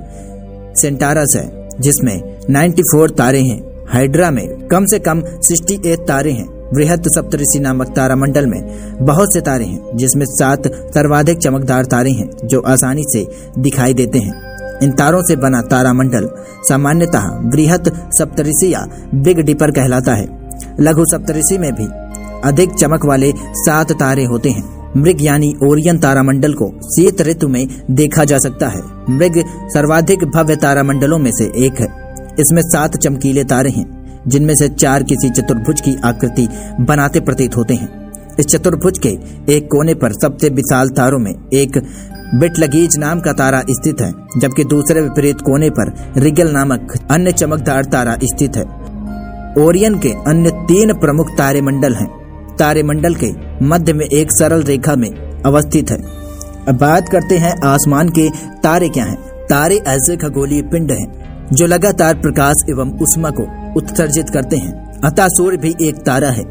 सेंटारस 0.75 1.36
है, 1.36 1.69
जिसमें 1.79 2.39
94 2.50 3.10
तारे 3.10 3.41
हैं। 3.41 3.62
हाइड्रा 3.93 4.31
में 4.31 4.67
कम 4.67 4.86
से 4.86 5.00
कम 5.00 5.22
68 5.22 6.00
तारे 6.00 6.31
हैं। 6.31 6.56
बृहद 6.74 7.03
सप्तऋषि 7.07 7.59
नामक 7.59 7.88
तारामंडल 7.88 8.45
में 8.45 8.95
बहुत 9.05 9.33
से 9.33 9.41
तारे 9.41 9.65
हैं, 9.65 9.97
जिसमें 9.97 10.25
सात 10.25 10.67
सर्वाधिक 10.67 11.38
चमकदार 11.38 11.86
तारे 11.86 12.12
हैं, 12.12 12.47
जो 12.47 12.62
आसानी 12.62 13.03
से 13.05 13.27
दिखाई 13.59 13.93
देते 13.93 14.19
हैं। 14.19 14.57
इन 14.83 14.91
तारों 14.91 15.21
से 15.24 15.36
बना 15.36 15.62
तारामंडल 15.62 16.29
सामान्यतः 16.69 17.27
बृहत 17.27 18.09
सप्तऋषि 18.13 18.74
या 18.74 18.88
बिग 19.15 19.39
डिपर 19.39 19.71
कहलाता 19.71 20.13
है। 20.13 20.50
लघु 20.79 21.05
सप्तऋषि 21.05 21.57
में 21.57 21.71
भी 21.75 21.88
अधिक 22.43 22.74
चमक 22.74 23.05
वाले 23.05 23.33
सात 23.38 23.91
तारे 23.91 24.25
होते 24.25 24.50
हैं। 24.50 24.77
मृग 24.97 25.17
यानी 25.21 25.55
ओरियन 25.63 25.97
तारामंडल 25.97 26.53
को 26.53 26.69
शीत 26.69 27.21
ऋतु 27.21 27.47
में 27.47 27.67
देखा 27.91 28.24
जा 28.24 28.38
सकता 28.38 28.67
है। 28.67 28.81
मृग 29.09 29.43
सर्वाधिक 29.47 30.19
भव्य 30.24 30.55
तारामंडलों 30.55 31.17
में 31.17 31.31
से 31.31 31.43
एक 31.43 31.79
है। 31.79 31.88
इसमें 32.39 32.62
सात 32.62 32.97
चमकीले 32.97 33.43
तारे 33.43 33.69
हैं। 33.69 33.97
जिनमें 34.27 34.55
से 34.55 34.69
चार 34.69 35.03
किसी 35.03 35.29
चतुर्भुज 35.29 35.81
की 35.81 35.96
आकृति 36.05 36.48
बनाते 36.81 37.19
प्रतीत 37.19 37.57
होते 37.57 37.74
हैं। 37.74 38.36
इस 38.39 38.46
चतुर्भुज 38.46 38.98
के 38.98 39.10
एक 39.53 39.67
कोने 39.72 39.93
पर 39.93 40.13
सबसे 40.13 40.50
विशाल 40.50 40.89
तारों 40.89 41.19
में 41.19 41.34
एक 41.53 41.77
बिटलगीज 42.36 42.98
नाम 42.98 43.19
का 43.19 43.31
तारा 43.34 43.62
स्थित 43.69 44.01
है, 44.01 44.12
जबकि 44.38 44.63
दूसरे 44.63 45.01
विपरीत 45.01 45.41
कोने 45.41 45.69
पर 45.69 45.93
रिगल 46.17 46.51
नामक 46.51 46.93
अन्य 47.12 47.31
चमकदार 47.31 47.86
तारा 47.86 48.17
स्थित 48.24 48.57
है। 48.57 48.63
ओरियन 49.63 49.98
के 50.00 50.10
अन्य 50.27 50.51
तीन 50.63 50.93
प्रमुख 50.93 51.29
तारे 51.38 51.62
मंडल 51.62 51.96
हैं। 51.96 52.07
तारे 52.60 52.84
मंडल 52.84 53.15
के 53.15 53.31
मध्य 53.65 53.93
में 53.93 54.05
एक 54.05 54.31
सरल 54.31 54.63
रेखा 54.63 54.96
में 54.96 55.10
अवस्थित 55.46 55.91
है। 55.91 55.98
अब 56.67 56.77
बात 56.77 57.10
करते 57.10 57.38
हैं 57.38 57.53
आसमान 57.65 58.10
के 58.10 58.29
तारे 58.63 58.89
क्या 58.89 59.05
हैं। 59.05 59.17
तारे 59.46 59.75
ऐसे 59.88 60.17
खगोलीय 60.17 60.62
पिंड 60.62 60.91
हैं, 60.91 61.48
जो 61.53 61.65
लगातार 61.65 62.13
प्रकाश 62.13 62.63
एवं 62.69 62.98
उष्मा 63.00 63.29
को 63.29 63.43
उत्सर्जित 63.77 64.29
करते 64.29 64.57
हैं। 64.57 65.01
अतः 65.01 65.27
सूर्य 65.27 65.57
भी 65.57 65.75
एक 65.81 65.96
तारा 65.96 66.29
है। 66.29 66.43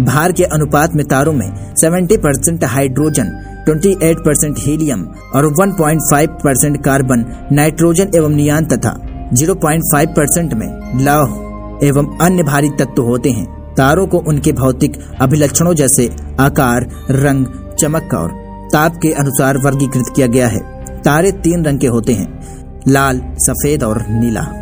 भार 0.00 0.32
के 0.32 0.44
अनुपात 0.44 0.94
में 0.94 1.06
तारों 1.06 1.32
में 1.32 1.74
70 1.74 2.16
परसेंट 2.16 2.64
हाइड्रोजन 2.64 3.26
28 3.66 4.16
परसेंट 4.16 4.56
हीलियम 4.58 5.02
और 5.34 5.46
1.5 5.46 6.28
परसेंट 6.30 6.84
कार्बन 6.84 7.48
नाइट्रोजन 7.52 8.10
एवं 8.16 8.30
नियान 8.30 8.64
तथा 8.64 8.94
0.5 9.32 10.08
परसेंट 10.08 10.54
में 10.54 10.68
लौह 11.04 11.52
एवं 11.86 12.18
अन्य 12.18 12.42
भारी 12.42 12.68
तत्व 12.68 13.02
होते 13.02 13.30
हैं। 13.30 13.74
तारों 13.74 14.06
को 14.06 14.18
उनके 14.18 14.52
भौतिक 14.52 14.92
अभिलक्षणों 15.20 15.74
जैसे 15.74 16.10
आकार, 16.40 16.90
रंग, 17.10 17.46
चमक 17.78 18.14
और 18.14 18.28
ताप 18.72 18.96
के 19.02 19.12
अनुसार 19.12 19.58
वर्गीकृत 19.58 20.04
किया 20.16 20.26
गया 20.26 20.48
है। 20.48 20.60
तारे 21.02 21.32
तीन 21.32 21.64
रंग 21.64 21.78
के 21.78 21.86
होते 21.86 22.12
हैं। 22.12 22.28
लाल, 22.88 23.22
सफ़ेद 23.38 23.82
और 23.82 24.04
नीला। 24.08 24.61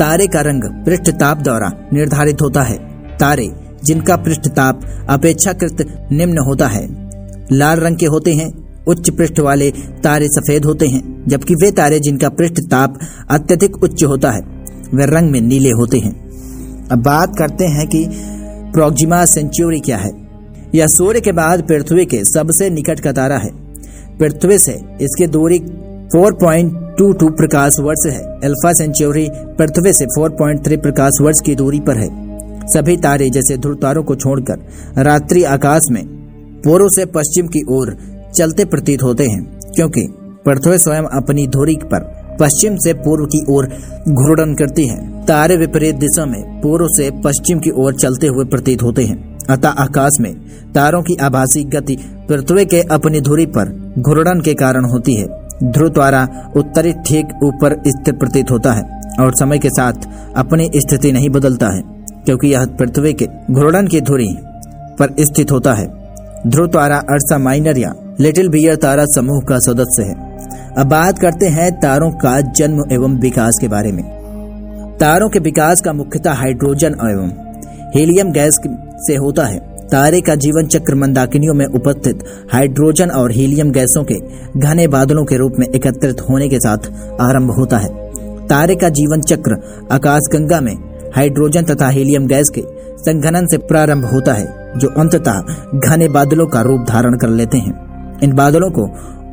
तारे 0.00 0.26
का 0.26 0.40
रंग 0.40 0.64
पृष्ठ 0.64 1.10
ताप 1.10 1.38
द्वारा 1.38 1.70
निर्धारित 1.92 2.36
होता 2.42 2.62
है। 2.62 2.76
तारे, 3.18 3.50
जिनका 3.84 4.16
पृष्ठ 4.16 4.48
ताप 4.48 4.80
अपेक्षाकृत 5.10 6.08
निम्न 6.12 6.38
होता 6.38 6.66
है, 6.66 6.88
लाल 7.52 7.80
रंग 7.80 7.96
के 7.96 8.06
होते 8.06 8.34
हैं, 8.34 8.84
उच्च 8.84 9.10
पृष्ठ 9.10 9.40
वाले 9.40 9.70
तारे 10.04 10.28
सफ़ेद 10.28 10.64
होते 10.64 10.86
हैं, 10.86 11.24
जबकि 11.28 11.54
वे 11.54 11.70
तारे 11.70 12.00
जिनका 12.00 12.28
पृष्ठ 12.28 12.54
ताप 12.70 12.98
अत्यधिक 13.30 13.82
उच्च 13.82 14.04
होता 14.04 14.30
है, 14.30 14.40
वे 14.94 15.06
रंग 15.06 15.30
में 15.30 15.40
नीले 15.40 15.70
होते 15.70 15.98
हैं। 15.98 16.30
अब 16.88 16.98
बात 17.02 17.32
करते 17.38 17.64
हैं 17.64 17.86
कि 17.86 18.06
प्रोक्जिमा 18.72 19.24
सेंचुरी 19.24 19.80
क्या 19.80 19.96
है। 19.96 20.10
यह 20.74 20.86
सूर्य 20.86 21.20
के 21.20 21.32
बाद 21.32 21.62
पृथ्वी 21.62 22.04
के 22.04 22.24
सबसे 22.24 22.70
निकट 22.70 23.00
का 23.00 23.12
तारा 23.12 23.38
है। 23.38 23.50
पृथ्वी 24.18 24.58
से 24.58 24.72
इसकी 25.00 25.26
दूरी 25.26 25.58
4.22 27.00 27.28
प्रकाश 27.30 27.76
वर्ष 27.80 28.06
है। 28.06 28.22
अल्फ़ा 28.44 28.72
सेंचुरी 28.72 29.28
पृथ्वी 29.58 29.92
से 29.92 30.06
4.3 30.06 30.76
प्रकाश 30.76 31.20
वर्ष 31.22 31.40
की 31.40 31.54
दूरी 31.54 31.80
पर 31.80 31.98
है। 31.98 32.08
सभी 32.66 32.96
तारे 32.96 33.28
जैसे 33.30 33.56
ध्रुव 33.56 33.74
तारों 33.74 34.02
को 34.02 34.14
छोड़कर 34.14 35.02
रात्रि 35.04 35.44
आकाश 35.44 35.82
में 35.90 36.04
पूर्व 36.64 36.88
से 36.88 37.06
पश्चिम 37.06 37.46
की 37.46 37.62
ओर 37.70 37.96
चलते 38.34 38.64
प्रतीत 38.64 39.02
होते 39.02 39.24
हैं, 39.24 39.42
क्योंकि 39.74 40.06
पृथ्वी 40.44 40.78
स्वयं 40.78 41.08
अपनी 41.22 41.46
धुरी 41.46 41.76
पर 41.84 42.04
पश्चिम 42.40 42.76
से 42.76 42.92
पूर्व 42.94 43.24
की 43.26 43.44
ओर 43.48 43.66
घूर्णन 44.08 44.54
करती 44.54 44.86
है। 44.86 45.24
तारे 45.26 45.56
विपरीत 45.56 45.96
दिशा 45.96 46.26
में 46.26 46.60
पूर्व 46.60 46.86
से 46.88 47.10
पश्चिम 47.24 47.58
की 47.58 47.70
ओर 47.70 47.94
चलते 47.94 48.26
हुए 48.26 48.44
प्रतीत 48.44 48.82
होते 48.82 49.04
हैं। 49.04 49.38
अतः 49.50 49.68
आकाश 49.68 50.20
में 50.20 50.32
तारों 50.74 51.02
की 51.02 51.16
आभासी 51.16 51.64
गति 51.64 51.98
पृथ्वी 52.28 52.64
के 52.64 52.80
अपनी 52.90 53.20
धुरी 53.20 53.46
पर 53.46 53.94
घूर्णन 53.98 54.40
के 54.40 54.54
कारण 54.54 54.84
होती 54.84 55.14
है। 55.14 55.39
ध्रुव 55.62 55.88
द्वारा 55.88 56.26
उत्तरी 56.56 56.92
ठीक 57.06 57.32
ऊपर 57.44 57.74
स्थित 57.86 58.18
प्रतीत 58.18 58.50
होता 58.50 58.72
है 58.72 58.82
और 59.20 59.34
समय 59.34 59.58
के 59.58 59.68
साथ 59.70 60.06
अपनी 60.36 60.70
स्थिति 60.76 61.12
नहीं 61.12 61.28
बदलता 61.30 61.66
है, 61.66 61.82
क्योंकि 62.24 62.48
यह 62.48 62.66
पृथ्वी 62.78 63.12
के 63.12 63.26
घूर्णन 63.50 63.86
की 63.86 64.00
धुरी 64.00 64.28
पर 64.98 65.14
स्थित 65.20 65.52
होता 65.52 65.74
है। 65.74 65.86
ध्रुव 66.46 66.66
तारा 66.68 66.98
अर्सा 67.10 67.38
माइनर 67.38 67.78
या 67.78 67.92
लिटिल 68.20 68.48
बियर 68.48 68.76
तारा 68.76 69.04
समूह 69.06 69.40
का 69.40 69.58
सदस्य 69.58 70.02
है। 70.02 70.14
अब 70.78 70.86
बात 70.86 71.18
करते 71.18 71.48
हैं 71.48 71.70
तारों 71.80 72.10
का 72.18 72.40
जन्म 72.40 72.82
एवं 72.92 73.18
विकास 73.20 73.58
के 73.60 73.68
बारे 73.68 73.92
में। 73.92 74.04
तारों 75.00 75.28
के 75.28 75.38
विकास 75.38 75.80
का 75.80 75.92
मुख्यतः 75.92 76.32
हाइड्रोजन 76.32 76.94
एवं 77.02 77.30
हीलियम 77.94 78.32
गैस 78.32 78.58
से 79.06 79.16
होता 79.16 79.44
है। 79.44 79.58
तारे 79.92 80.20
का 80.20 80.34
जीवन 80.34 80.66
चक्र 80.66 80.94
मंदाकिनियों 80.94 81.54
में 81.54 81.66
उपस्थित, 81.66 82.18
हाइड्रोजन 82.52 83.10
और 83.10 83.32
हीलियम 83.32 83.70
गैसों 83.70 84.04
के 84.04 84.14
घने 84.60 84.86
बादलों 84.88 85.24
के 85.24 85.36
रूप 85.36 85.52
में 85.58 85.66
एकत्रित 85.66 86.20
होने 86.20 86.48
के 86.48 86.60
साथ 86.60 86.78
आरंभ 87.20 87.50
होता 87.50 87.78
है। 87.78 87.88
तारे 88.46 88.74
का 88.74 88.88
जीवन 88.88 89.20
चक्र 89.20 89.56
आकाशगंगा 89.92 90.60
में 90.60 90.74
हाइड्रोजन 91.16 91.62
तथा 91.62 91.88
हीलियम 91.88 92.26
गैस 92.26 92.48
के 92.48 92.62
संघनन 93.00 93.46
से 93.46 93.58
प्रारंभ 93.58 94.04
होता 94.04 94.32
है, 94.32 94.78
जो 94.78 94.88
अंततः 94.88 95.78
घने 95.78 96.08
बादलों 96.08 96.46
का 96.46 96.60
रूप 96.60 96.86
धारण 96.88 97.16
कर 97.18 97.28
लेते 97.28 97.58
हैं। 97.58 98.18
इन 98.22 98.34
बादलों 98.34 98.70
को 98.70 98.82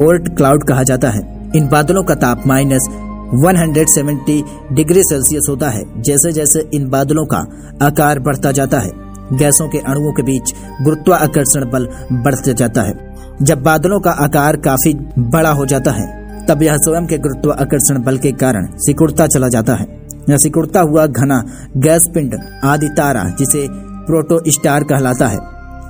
ओर्ट 0.05 0.35
क्लाउड 0.37 0.63
कहा 0.63 0.83
जाता 0.83 1.09
है। 1.09 1.51
इन 1.55 1.67
बादलों 1.67 2.03
का 2.03 2.15
ताप 2.15 2.47
माइनस 2.47 2.87
170 3.35 4.43
डिग्री 4.71 5.03
सेल्सियस 5.03 5.47
होता 5.49 5.69
है 5.69 6.01
जैसे 6.01 6.31
जैसे 6.31 6.69
इन 6.73 6.89
बादलों 6.89 7.25
का 7.25 7.47
आकार 7.81 8.19
बढ़ता 8.19 8.51
जाता 8.51 8.79
है। 8.79 9.06
गैसों 9.33 9.67
के 9.67 9.77
अणुओं 9.77 10.11
के 10.13 10.23
बीच 10.23 10.53
गुरुत्वाकर्षण 10.81 11.69
बल 11.69 11.87
बढ़ते 12.11 12.53
जाता 12.53 12.81
है। 12.81 13.15
जब 13.41 13.63
बादलों 13.63 13.99
का 13.99 14.11
आकार 14.11 14.57
काफ़ी 14.57 14.93
बड़ा 15.19 15.49
हो 15.49 15.65
जाता 15.65 15.91
है, 15.91 16.27
तब 16.45 16.61
यह 16.61 16.77
स्वयं 16.77 17.05
के 17.07 17.17
गुरुत्वाकर्षण 17.17 18.03
बल 18.03 18.17
के 18.17 18.31
कारण 18.31 18.67
सिकुड़ता 18.75 19.27
चला 19.27 19.47
जाता 19.47 19.75
है। 19.75 19.85
यह 20.29 20.37
सिकुड़ता 20.37 20.79
हुआ 20.79 21.05
घना 21.05 21.43
गैस 21.77 22.07
पिंड 22.13 22.35
आदि 22.63 22.87
तारा, 22.87 23.23
जिसे 23.23 23.67
प्रोटो 24.05 24.51
स्टार 24.51 24.83
कहलाता 24.83 25.27
है। 25.27 25.39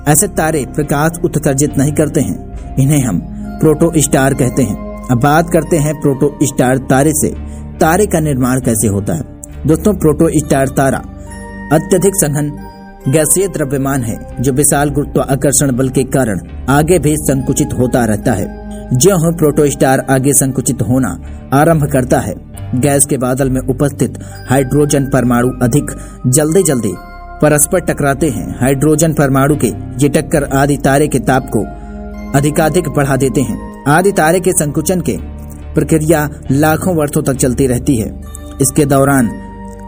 ऐसे 0.08 0.28
तारे 0.28 0.66
प्रकाश 0.74 1.10
उत्सर्जित 1.24 1.78
नहीं 1.78 1.92
करते 1.92 2.20
हैं, 2.20 2.76
इन्हें 2.76 3.04
हम 3.04 3.18
प्रोटो 3.60 3.92
स्टार 3.96 4.34
कहते 4.34 4.62
हैं। 4.62 5.06
अब 5.10 5.20
बात 5.20 5.50
करते 5.52 5.76
हैं 5.76 6.00
प्रोटो 6.00 6.38
स्टार 6.42 6.76
तारे 6.76 7.10
से। 7.14 7.28
तारे 7.78 8.06
का 8.06 8.20
निर्माण 8.20 8.60
कैसे 8.60 8.88
होता 8.88 9.14
है? 9.14 9.22
दोस्तों 9.66 9.94
प्रोटो 9.94 10.28
स्टार 10.38 10.68
तारा 10.68 10.98
अत्यधिक 11.72 12.14
संघन 12.14 12.50
गैसीय 13.08 13.48
द्रव्यमान 13.48 14.02
है, 14.02 14.36
जो 14.40 14.52
विशाल 14.52 14.90
गुरुत्वाकर्षण 14.90 15.76
बल 15.76 15.88
के 15.88 16.04
कारण 16.04 16.40
आगे 16.68 16.98
भी 16.98 17.16
संकुचित 17.16 17.68
होता 17.78 18.04
रहता 18.04 18.32
है। 18.32 18.46
जो 18.92 19.16
हम 19.16 19.36
प्रोटो 19.36 19.70
स्टार 19.70 20.06
आगे 20.10 20.32
संकुचित 20.32 20.82
होना 20.82 21.20
आरंभ 21.52 21.84
करता 21.92 22.20
है, 22.20 22.34
गैस 22.74 23.06
के 23.06 23.18
बादल 23.18 23.50
में 23.50 23.60
उपस्थित 23.60 24.18
हाइड्रोजन 24.50 25.04
परमाणु 25.04 25.48
अधिक 25.62 25.90
जल्दी 26.26 26.62
जल्दी 26.62 26.92
परस्पर 27.42 27.80
टकराते 27.80 28.28
हैं। 28.28 28.60
हाइड्रोजन 28.60 29.12
परमाणु 29.12 29.56
के 29.56 29.68
ये 30.02 30.08
टक्कर 30.08 30.44
आदि 30.44 30.76
तारे 30.76 31.08
के 31.08 31.18
ताप 31.18 31.50
को 31.56 31.64
अधिकाधिक 32.38 32.88
बढ़ा 32.88 33.16
देते 33.16 33.40
हैं। 33.40 33.84
आदि 33.88 34.12
तारे 34.12 34.40
के 34.40 34.52
संकुचन 34.52 35.00
के 35.00 35.18
प्रक्रिया 35.74 36.28
लाखों 36.50 36.96
वर्षों 36.96 37.22
तक 37.22 37.34
चलती 37.34 37.66
रहती 37.66 37.96
है। 37.96 38.20
इसके 38.62 38.84
दौरान 38.84 39.30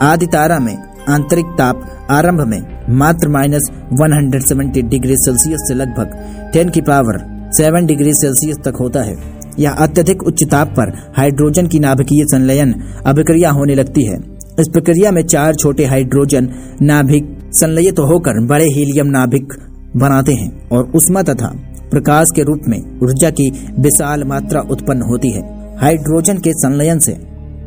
आदि 0.02 0.26
तारा 0.26 0.58
में 0.58 0.76
आंतरिक 1.08 1.46
ताप 1.46 2.06
आरंभ 2.10 2.40
में 2.40 2.79
मात्र 2.90 3.28
माइनस 3.28 3.68
वन 3.92 4.30
डिग्री 4.70 5.16
सेल्सियस 5.16 5.66
से 5.68 5.74
लगभग 5.74 6.52
10 6.54 6.70
की 6.70 6.80
पावर 6.80 7.18
7 7.52 7.86
डिग्री 7.86 8.12
सेल्सियस 8.14 8.56
तक 8.64 8.76
होता 8.80 9.02
है। 9.02 9.14
यह 9.58 9.70
अत्यधिक 9.70 10.22
उच्च 10.22 10.42
ताप 10.50 10.68
पर 10.68 10.92
हाइड्रोजन 11.16 11.66
की 11.66 11.78
नाभिकीय 11.78 12.24
संलयन 12.24 12.74
अभिक्रिया 13.06 13.50
होने 13.50 13.74
लगती 13.74 14.04
है। 14.04 14.16
इस 14.60 14.68
प्रक्रिया 14.72 15.10
में 15.10 15.22
चार 15.22 15.54
छोटे 15.54 15.84
हाइड्रोजन 15.84 16.48
नाभिक 16.82 17.28
संलयित 17.54 17.96
तो 17.96 18.06
होकर 18.06 18.44
बड़े 18.46 18.64
हीलियम 18.64 19.06
नाभिक 19.06 19.52
बनाते 19.96 20.32
हैं 20.32 20.68
और 20.68 20.90
उष्मा 20.94 21.22
तथा 21.22 21.52
प्रकाश 21.90 22.30
के 22.36 22.42
रूप 22.42 22.68
में 22.68 22.78
ऊर्जा 23.02 23.30
की 23.30 23.50
विशाल 23.80 24.24
मात्रा 24.24 24.60
उत्पन्न 24.70 25.02
होती 25.02 25.30
है। 25.32 25.42
हाइड्रोजन 25.78 26.38
के 26.38 26.52
संलयन 26.52 26.98
से 26.98 27.12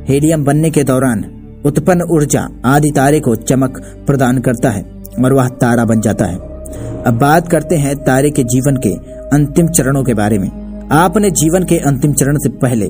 हीलियम 0.10 0.44
बनने 0.44 0.70
के 0.70 0.84
दौरान 0.84 1.24
उत्पन्न 1.66 2.08
ऊर्जा 2.12 2.48
आदि 2.66 2.92
तारे 2.92 3.20
को 3.20 3.36
चमक 3.36 3.82
प्रदान 4.08 4.40
करता 4.40 4.70
है। 4.70 4.93
और 5.16 5.34
वह 5.34 5.48
तारा 5.62 5.86
बन 5.86 6.02
जाता 6.02 6.26
है। 6.26 6.38
अब 7.04 7.18
बात 7.22 7.48
करते 7.48 7.76
हैं 7.76 7.96
तारे 7.96 8.30
के 8.32 8.44
जीवन 8.44 8.76
के 8.78 8.94
अंतिम 9.36 9.68
चरणों 9.68 10.04
के 10.04 10.14
बारे 10.14 10.38
में। 10.40 10.50
आपने 10.92 11.32
जीवन 11.32 11.64
के 11.64 11.78
अंतिम 11.78 12.14
चरण 12.14 12.38
से 12.38 12.50
पहले 12.60 12.86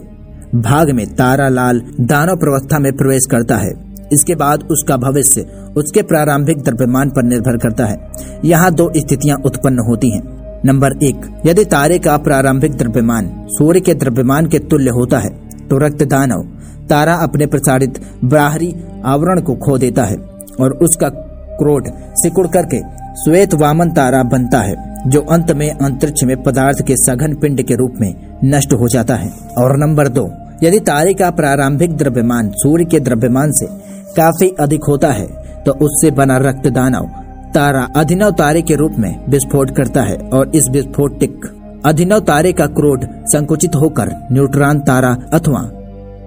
भाग 0.60 0.90
में 0.92 1.06
तारा 1.16 1.48
लाल 1.50 1.82
दानव 2.02 2.36
प्रवस्था 2.36 2.80
में 2.80 2.92
प्रवेश 2.94 3.26
करता 3.32 3.58
है। 3.58 3.72
इसके 4.14 4.36
बाद 4.36 4.64
उसका 4.72 4.98
भविष्य 4.98 5.42
उसके 5.78 6.02
प्रारंभिक 6.02 6.62
द्रव्यमान 6.62 7.10
पर 7.10 7.24
निर्भर 7.24 7.58
करता 7.58 7.86
है। 7.86 7.98
यहाँ 8.46 8.74
दो 8.74 8.92
स्थितियाँ 8.98 9.38
उत्पन्न 9.46 9.80
होती 9.80 10.10
हैं। 10.10 10.22
नंबर 10.66 10.92
एक, 11.04 11.22
यदि 11.46 11.64
तारे 11.66 11.98
का 12.00 12.18
प्रारंभिक 12.18 12.76
द्रव्यमान 12.78 13.32
सूर्य 13.50 13.80
के 13.80 13.94
द्रव्यमान 13.94 14.48
के 14.48 14.60
तुल्य 14.60 14.90
होता 14.90 15.20
है 15.20 15.30
तो 15.68 15.78
रक्त 15.78 16.04
दानव 16.04 16.44
तारा 16.90 17.14
अपने 17.16 17.46
प्रसारित 17.46 18.00
बाहरी 18.24 18.74
आवरण 19.06 19.42
को 19.42 19.56
खो 19.56 19.78
देता 19.78 20.04
है 20.04 20.16
और 20.60 20.78
उसका 20.82 21.10
क्रोध 21.54 21.92
सिकुड़ 22.16 22.48
करके 22.48 22.80
श्वेत 23.16 23.54
वामन 23.54 23.90
तारा 23.92 24.22
बनता 24.26 24.60
है, 24.60 24.76
जो 25.08 25.22
अंत 25.32 25.52
में 25.52 25.70
अंतरिक्ष 25.70 26.24
में 26.24 26.36
पदार्थ 26.44 26.86
के 26.88 26.96
सघन 26.98 27.36
पिंड 27.36 27.62
के 27.64 27.76
रूप 27.76 27.98
में 28.02 28.14
नष्ट 28.46 28.74
हो 28.74 28.88
जाता 28.88 29.16
है। 29.16 29.30
और 29.58 29.78
नंबर 29.78 30.08
दो, 30.10 30.30
यदि 30.64 30.80
तारे 30.82 31.14
का 31.14 31.30
प्रारंभिक 31.32 31.96
द्रव्यमान 31.98 32.52
सूर्य 32.56 32.86
के 32.86 33.00
द्रव्यमान 33.00 33.52
से 33.52 33.68
काफ़ी 34.16 34.50
अधिक 34.60 34.84
होता 34.84 35.12
है 35.12 35.28
तो 35.64 35.72
उससे 35.82 36.12
बना 36.12 36.38
रक्त 36.40 36.68
दानव 36.70 37.10
तारा 37.54 37.82
अधिनव 37.96 38.32
तारे 38.32 38.62
के 38.62 38.76
रूप 38.76 38.96
में 39.00 39.26
विस्फोट 39.30 39.72
करता 39.72 40.02
है, 40.02 40.18
और 40.18 40.52
इस 40.56 40.70
विस्फोटिक 40.70 41.46
अधिनव 41.86 42.20
तारे 42.22 42.52
का 42.54 42.66
क्रोध 42.70 43.08
संकुचित 43.28 43.76
होकर 43.76 44.12
न्यूट्रॉन 44.32 44.80
तारा 44.80 45.16
अथवा 45.34 45.62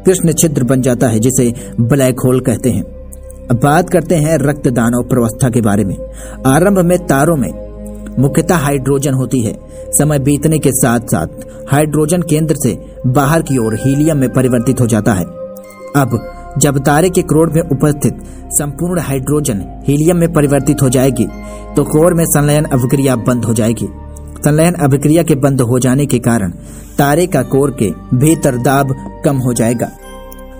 कृष्ण 0.04 0.32
छिद्र 0.32 0.64
बन 0.64 0.82
जाता 0.82 1.08
है, 1.08 1.18
जिसे 1.18 1.52
ब्लैक 1.80 2.20
होल 2.20 2.40
कहते 2.40 2.70
हैं। 2.70 2.82
अब 3.50 3.58
बात 3.62 3.90
करते 3.90 4.14
हैं 4.14 4.38
रक्त 4.38 4.68
दानव 4.68 5.02
प्रवस्था 5.02 5.48
के 5.50 5.60
बारे 5.60 5.84
में। 5.84 5.96
आरंभ 6.46 6.78
में 6.78 6.98
तारों 6.98 7.36
में। 7.36 7.50
मुख्यतः 8.18 8.56
हाइड्रोजन 8.56 9.14
होती 9.14 9.40
है। 9.40 9.52
समय 9.92 10.18
बीतने 10.18 10.58
के 10.58 10.70
साथ 10.72 11.00
साथ 11.00 11.26
हाइड्रोजन 11.72 12.22
केंद्र 12.22 12.54
से 12.54 12.72
बाहर 13.06 13.42
की 13.42 13.58
ओर 13.58 13.74
हीलियम 13.74 14.18
में 14.18 14.28
परिवर्तित 14.32 14.80
हो 14.80 14.86
जाता 14.86 15.12
है। 15.12 15.24
अब, 15.96 16.18
जब 16.58 16.78
तारे 16.78 17.10
के 17.10 17.22
क्रोड 17.22 17.52
में 17.54 17.62
उपस्थित 17.62 18.18
संपूर्ण 18.52 19.00
हाइड्रोजन 19.00 19.62
हीलियम 19.84 20.16
में 20.16 20.32
परिवर्तित 20.32 20.82
हो 20.82 20.88
जाएगी 20.88 21.26
तो 21.76 21.84
कोर 21.84 22.14
में 22.14 22.24
संलयन 22.24 22.64
अभिक्रिया 22.64 23.16
बंद 23.16 23.44
हो 23.44 23.54
जाएगी। 23.54 23.88
संलयन 24.44 24.74
अभिक्रिया 24.74 25.22
के 25.22 25.34
बंद 25.34 25.60
हो 25.60 25.78
जाने 25.78 26.06
के 26.06 26.18
कारण 26.18 26.50
तारे 26.98 27.26
का 27.26 27.42
कोर 27.44 27.76
के 27.78 27.90
भीतर 28.14 28.56
दाब 28.56 28.94
कम 29.24 29.36
हो 29.36 29.52
जाएगा। 29.52 29.90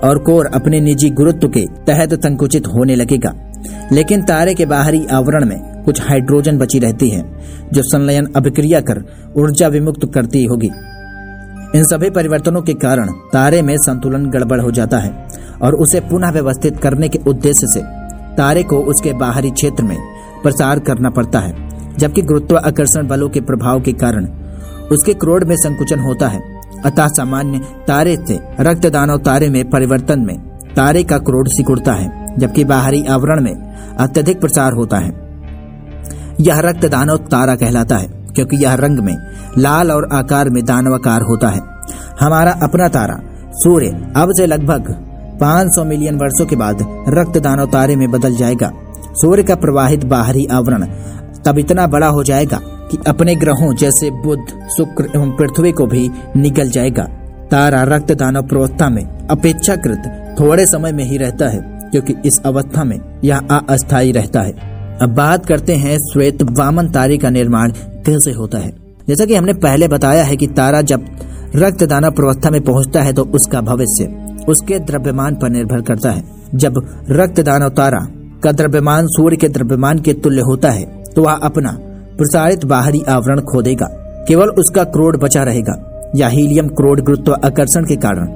और 0.07 0.19
कोर 0.19 0.47
अपने 0.47 0.81
निजी 0.81 1.11
गुरुत्व 1.11 1.49
के 1.49 1.67
तहत 1.87 2.15
संकुचित 2.15 2.67
होने 2.67 2.97
लगेगा। 2.97 3.33
लेकिन 3.93 4.23
तारे 4.23 4.55
के 4.55 4.67
बाहरी 4.67 5.07
आवरण 5.07 5.45
में 5.45 5.83
कुछ 5.85 6.01
हाइड्रोजन 6.01 6.59
बची 6.59 6.79
रहती 6.79 7.09
है, 7.09 7.23
जो 7.73 7.83
संलयन 7.83 8.27
अभिक्रिया 8.37 8.81
कर 8.81 9.05
ऊर्जा 9.37 9.69
विमुक्त 9.69 10.11
करती 10.15 10.45
होगी। 10.45 10.71
इन 11.79 11.85
सभी 11.85 12.11
परिवर्तनों 12.11 12.63
के 12.63 12.75
कारण 12.75 13.09
तारे 13.33 13.63
में 13.63 13.77
संतुलन 13.77 14.27
गड़बड़ 14.27 14.61
हो 14.61 14.71
जाता 14.71 14.99
है 14.99 15.29
और 15.63 15.75
उसे 15.75 16.01
पुनः 16.01 16.31
व्यवस्थित 16.31 16.77
करने 16.77 17.09
के 17.09 17.19
उद्देश्य 17.27 17.67
से 17.67 17.81
तारे 18.37 18.63
को 18.63 18.79
उसके 18.79 19.13
बाहरी 19.13 19.51
क्षेत्र 19.51 19.85
में 19.85 19.97
प्रसार 20.43 20.79
करना 20.79 21.11
पड़ता 21.11 21.39
है, 21.39 21.69
जबकि 21.99 22.23
गुरुत्वाकर्षण 22.23 23.07
बलों 23.07 23.29
के 23.29 23.41
प्रभाव 23.41 23.81
के 23.81 23.93
कारण 23.93 24.27
उसके 24.93 25.15
क्रोड 25.15 25.45
में 25.45 25.57
संकुचन 25.57 25.99
होता 25.99 26.29
है। 26.29 26.56
अतः 26.87 27.07
सामान्य 27.07 27.59
तारे 27.89 28.17
से 28.29 28.41
रक्त 28.61 28.87
दानव 28.87 29.17
तारे 29.17 29.49
में 29.49 29.71
परिवर्तन 29.71 30.21
में। 30.21 30.39
तारे 30.77 31.03
का 31.03 31.19
क्रोड 31.19 31.49
सिकुड़ता 31.49 31.93
है, 31.93 32.37
जबकि 32.39 32.65
बाहरी 32.65 33.07
आवरण 33.07 33.43
में 33.43 33.55
अत्यधिक 34.01 34.41
प्रसार 34.41 34.73
होता 34.73 34.99
है। 34.99 35.11
यह 36.41 36.61
रक्त 36.61 36.87
दानव 36.87 37.17
तारा 37.17 37.55
कहलाता 37.55 37.97
है, 37.97 38.09
क्योंकि 38.09 38.57
यह 38.57 38.75
रंग 38.75 38.99
में, 38.99 39.17
लाल 39.59 39.91
और 39.91 40.09
आकार 40.13 40.51
में 40.51 40.65
दानवाकार 40.65 41.23
होता 41.23 41.49
है। 41.49 41.61
हमारा 42.21 42.53
अपना 42.63 42.89
तारा, 42.89 43.17
सूर्य, 43.53 44.13
अब 44.17 44.33
से 44.37 44.47
लगभग 44.47 44.93
500 45.41 45.85
मिलियन 45.85 46.15
वर्षों 46.15 46.47
के 46.47 46.57
बाद 46.57 46.79
रक्त 47.09 47.39
दानव 47.39 47.67
तारे 47.67 47.97
में 47.97 48.11
बदल 48.11 48.37
जाएगा। 48.37 48.73
सूर्य 49.15 49.43
का 49.43 49.55
प्रवाहित 49.55 50.05
बाहरी 50.05 50.47
आवरण 50.47 50.83
तब 51.47 51.59
इतना 51.59 51.87
बड़ा 51.87 52.07
हो 52.09 52.23
जाएगा 52.25 52.61
कि 52.91 52.99
अपने 53.07 53.35
ग्रहों 53.35 53.75
जैसे 53.75 54.11
बुध, 54.23 54.47
शुक्र 54.77 55.11
एवं 55.17 55.31
पृथ्वी 55.31 55.73
को 55.73 55.87
भी 55.87 56.09
निकल 56.37 56.71
जाएगा। 56.71 57.05
तारा 57.51 57.83
रक्त 57.87 58.13
दानव 58.13 58.43
प्रवस्था 58.43 58.89
में 58.89 59.05
अपेक्षाकृत 59.31 60.37
थोड़े 60.41 60.67
समय 60.67 60.93
में 60.93 61.05
ही 61.05 61.17
रहता 61.17 61.49
है, 61.49 61.61
क्योंकि 61.91 62.15
इस 62.25 62.41
अवस्था 62.47 62.85
में 62.85 62.99
यह 63.25 63.39
अस्थायी 63.69 64.13
रहता 64.13 64.41
है। 64.41 64.53
अब 65.03 65.15
बात 65.15 65.47
करते 65.47 65.75
हैं 65.77 65.97
श्वेत 66.03 66.43
वामन 66.59 66.89
तारे 66.89 67.17
का 67.19 67.31
निर्माण 67.31 67.73
कैसे 68.07 68.33
होता 68.33 68.59
है। 68.59 68.71
जैसा 69.09 69.25
कि 69.25 69.35
हमने 69.35 69.53
पहले 69.55 69.89
बताया 69.89 70.23
है 70.25 70.37
कि 70.37 70.47
तारा 70.47 70.81
जब 70.83 71.05
रक्त 71.57 71.85
दाना 71.85 72.11
प्रवस्था 72.11 72.51
में 72.51 72.61
पहुँचता 72.61 73.03
है 73.03 73.13
तो 73.13 73.25
उसका 73.35 73.61
भविष्य 73.61 74.05
उसके 74.49 74.79
द्रव्यमान 74.81 75.35
पर 75.35 75.51
निर्भर 75.51 75.81
करता 75.83 76.11
है। 76.11 76.23
जब 76.55 76.75
रक्त 77.11 77.41
दानव 77.41 77.69
तारा 77.69 78.01
का 78.45 78.53
द्रव्यमान 78.53 79.07
सूर्य 79.07 79.37
के 79.37 79.49
द्रव्यमान 79.49 79.99
के 79.99 80.13
तुल्य 80.15 80.41
होता 80.41 80.71
है 80.71 80.85
तो 81.17 81.23
वह 81.23 81.33
अपना 81.43 81.71
प्रसारित 82.19 82.65
बाहरी 82.65 83.03
आवरण 83.09 83.41
खो 83.43 83.63
देगा 83.63 83.87
केवल 84.29 84.49
उसका 84.59 84.85
क्रोड 84.85 85.21
बचा 85.23 85.43
रहेगा। 85.43 85.83
या 86.17 86.29
हीलियम 86.29 86.69
क्रोड 86.69 87.01
गुरुत्व 87.01 87.33
आकर्षण 87.45 87.85
के 87.85 87.97
कारण 87.97 88.29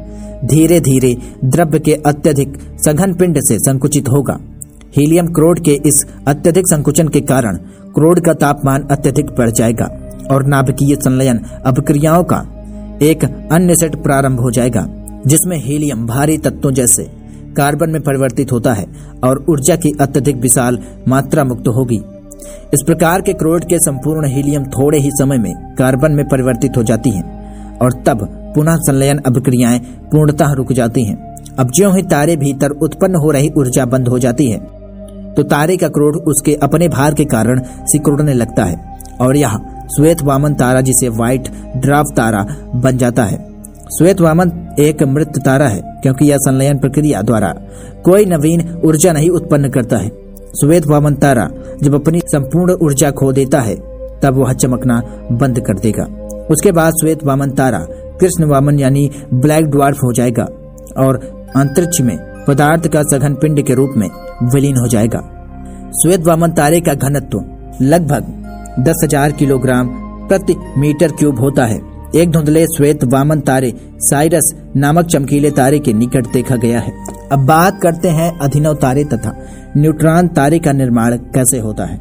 धीरे 0.47 0.81
धीरे 0.81 1.15
द्रव्य 1.45 1.79
के 1.79 1.95
अत्यधिक 2.07 2.57
सघन 2.85 3.15
पिंड 3.15 3.39
से 3.41 3.59
संकुचित 3.59 4.09
होगा। 4.09 4.39
हीलियम 4.97 5.27
क्रोड 5.27 5.61
के 5.61 5.73
इस 5.87 6.05
अत्यधिक 6.29 6.69
संकुचन 6.69 7.09
के 7.09 7.21
कारण 7.21 7.57
क्रोड 7.95 8.21
का 8.21 8.33
तापमान 8.35 8.87
अत्यधिक 8.91 9.31
बढ़ 9.39 9.51
जाएगा 9.51 9.89
और 10.31 10.47
नाभिकीय 10.47 10.95
संलयन 10.95 11.41
अभिक्रियाओं 11.67 12.25
का 12.25 12.39
एक 13.03 13.25
अन्य 13.53 13.75
सेट 13.77 13.97
प्रारंभ 13.97 14.41
हो 14.41 14.51
जाएगा, 14.51 14.87
जिसमें 15.27 15.57
हीलियम 15.59 16.07
भारी 16.07 16.39
तत्वों 16.39 16.73
जैसे 16.73 17.05
कार्बन 17.57 17.91
में 17.91 18.01
परिवर्तित 18.03 18.53
होता 18.53 18.73
है 18.73 18.87
और 19.25 19.45
ऊर्जा 19.49 19.77
की 19.77 19.93
अत्यधिक 20.01 20.37
विशाल 20.37 20.79
मात्रा 21.09 21.45
मुक्त 21.45 21.69
होगी। 21.69 22.01
इस 22.75 22.83
प्रकार 22.87 23.23
के 23.23 23.33
क्रोड 23.35 23.65
के 23.65 23.79
संपूर्ण 23.79 24.29
हीलियम 24.29 24.65
थोड़े 24.71 24.99
ही 24.99 25.11
समय 25.13 25.39
में 25.39 25.53
कार्बन 25.77 26.13
में 26.13 26.27
परिवर्तित 26.29 26.77
हो 26.77 26.83
जाती 26.83 27.11
हैं, 27.11 27.25
और 27.79 27.93
तब 28.07 28.27
पुनः 28.55 28.77
संलयन 28.81 29.19
अभिक्रियाएँ 29.27 29.79
पूर्णतः 30.13 30.53
रुक 30.55 30.73
जाती 30.73 31.05
हैं। 31.05 31.17
अब 31.59 31.71
ज्यो 31.77 31.91
ही 31.91 32.03
तारे 32.05 32.37
भीतर 32.37 32.71
उत्पन्न 32.83 33.17
हो 33.17 33.31
रही 33.31 33.51
ऊर्जा 33.59 33.85
बंद 33.87 34.09
हो 34.09 34.19
जाती 34.19 34.51
है 34.51 34.59
तो 35.35 35.43
तारे 35.45 35.77
का 35.77 35.89
क्रोध 35.89 36.17
उसके 36.29 36.55
अपने 36.63 36.89
भार 36.91 37.15
के 37.15 37.25
कारण 37.27 37.61
सिकुड़ने 37.87 38.33
लगता 38.35 38.65
है, 38.65 38.77
और 39.21 39.37
यह 39.37 39.59
श्वेत 39.97 40.23
वामन 40.23 40.55
तारा 40.55 40.81
जिसे 40.81 41.09
व्हाइट 41.11 41.49
ड्राफ 41.77 42.07
तारा 42.17 42.45
बन 42.75 42.99
जाता 42.99 43.25
है। 43.25 43.39
श्वेत 43.91 44.21
वामन 44.21 44.51
एक 44.81 45.03
मृत 45.05 45.39
तारा 45.45 45.69
है, 45.69 45.81
क्योंकि 46.03 46.25
यह 46.25 46.37
संलयन 46.39 46.79
प्रक्रिया 46.79 47.23
द्वारा 47.23 47.53
कोई 48.05 48.25
नवीन 48.27 48.61
ऊर्जा 48.85 49.13
नहीं 49.13 49.31
उत्पन्न 49.31 49.71
करता 49.71 49.97
है। 49.97 50.09
श्वेत 50.55 50.87
वामन 50.87 51.15
तारा 51.15 51.49
जब 51.83 51.95
अपनी 51.95 52.21
संपूर्ण 52.27 52.73
ऊर्जा 52.83 53.11
खो 53.11 53.33
देता 53.33 53.61
है, 53.61 53.75
तब 54.21 54.37
वह 54.37 54.53
चमकना 54.55 55.01
बंद 55.33 55.61
कर 55.67 55.79
देगा। 55.79 56.05
उसके 56.51 56.73
बाद 56.73 56.93
श्वेत 57.01 57.25
वामन 57.25 57.51
तारा 57.51 57.79
कृष्ण 58.21 58.45
वामन 58.45 58.79
यानी 58.79 59.09
ब्लैक 59.35 59.67
ड्वार्फ 59.67 60.03
हो 60.05 60.13
जाएगा 60.13 60.45
और 60.99 61.19
अंतरिक्ष 61.57 62.01
में 62.01 62.17
पदार्थ 62.49 62.89
का 62.89 63.03
सघन 63.03 63.35
पिंड 63.35 63.63
के 63.67 63.75
रूप 63.75 63.93
में 63.97 64.09
विलीन 64.55 64.77
हो 64.77 64.89
जाएगा। 64.89 65.21
श्वेत 66.03 66.27
वामन 66.27 66.53
तारे 66.53 66.81
का 66.81 66.95
घनत्व 66.95 67.39
लगभग 67.83 68.85
दस 68.85 69.01
हज़ार 69.05 69.33
किलोग्राम 69.33 69.89
प्रति 70.29 70.57
मीटर 70.79 71.13
क्यूब 71.13 71.41
होता 71.41 71.65
है। 71.65 71.79
एक 72.17 72.31
धुंधले 72.31 72.65
श्वेत 72.67 73.05
वामन 73.05 73.41
तारे 73.41 73.73
साइरस 74.01 74.53
नामक 74.77 75.07
चमकीले 75.07 75.51
तारे 75.51 75.79
के 75.79 75.93
निकट 75.93 76.27
देखा 76.33 76.57
गया 76.57 76.81
है। 76.81 76.93
अब 77.33 77.45
बात 77.47 77.79
करते 77.83 78.09
हैं 78.09 78.31
अधिनव 78.39 78.75
तारे 78.75 79.05
तथा 79.05 79.33
न्यूट्रॉन 79.77 80.29
तारे 80.29 80.59
का 80.59 80.73
निर्माण 80.73 81.17
कैसे 81.35 81.59
होता 81.59 81.85
है। 81.85 81.99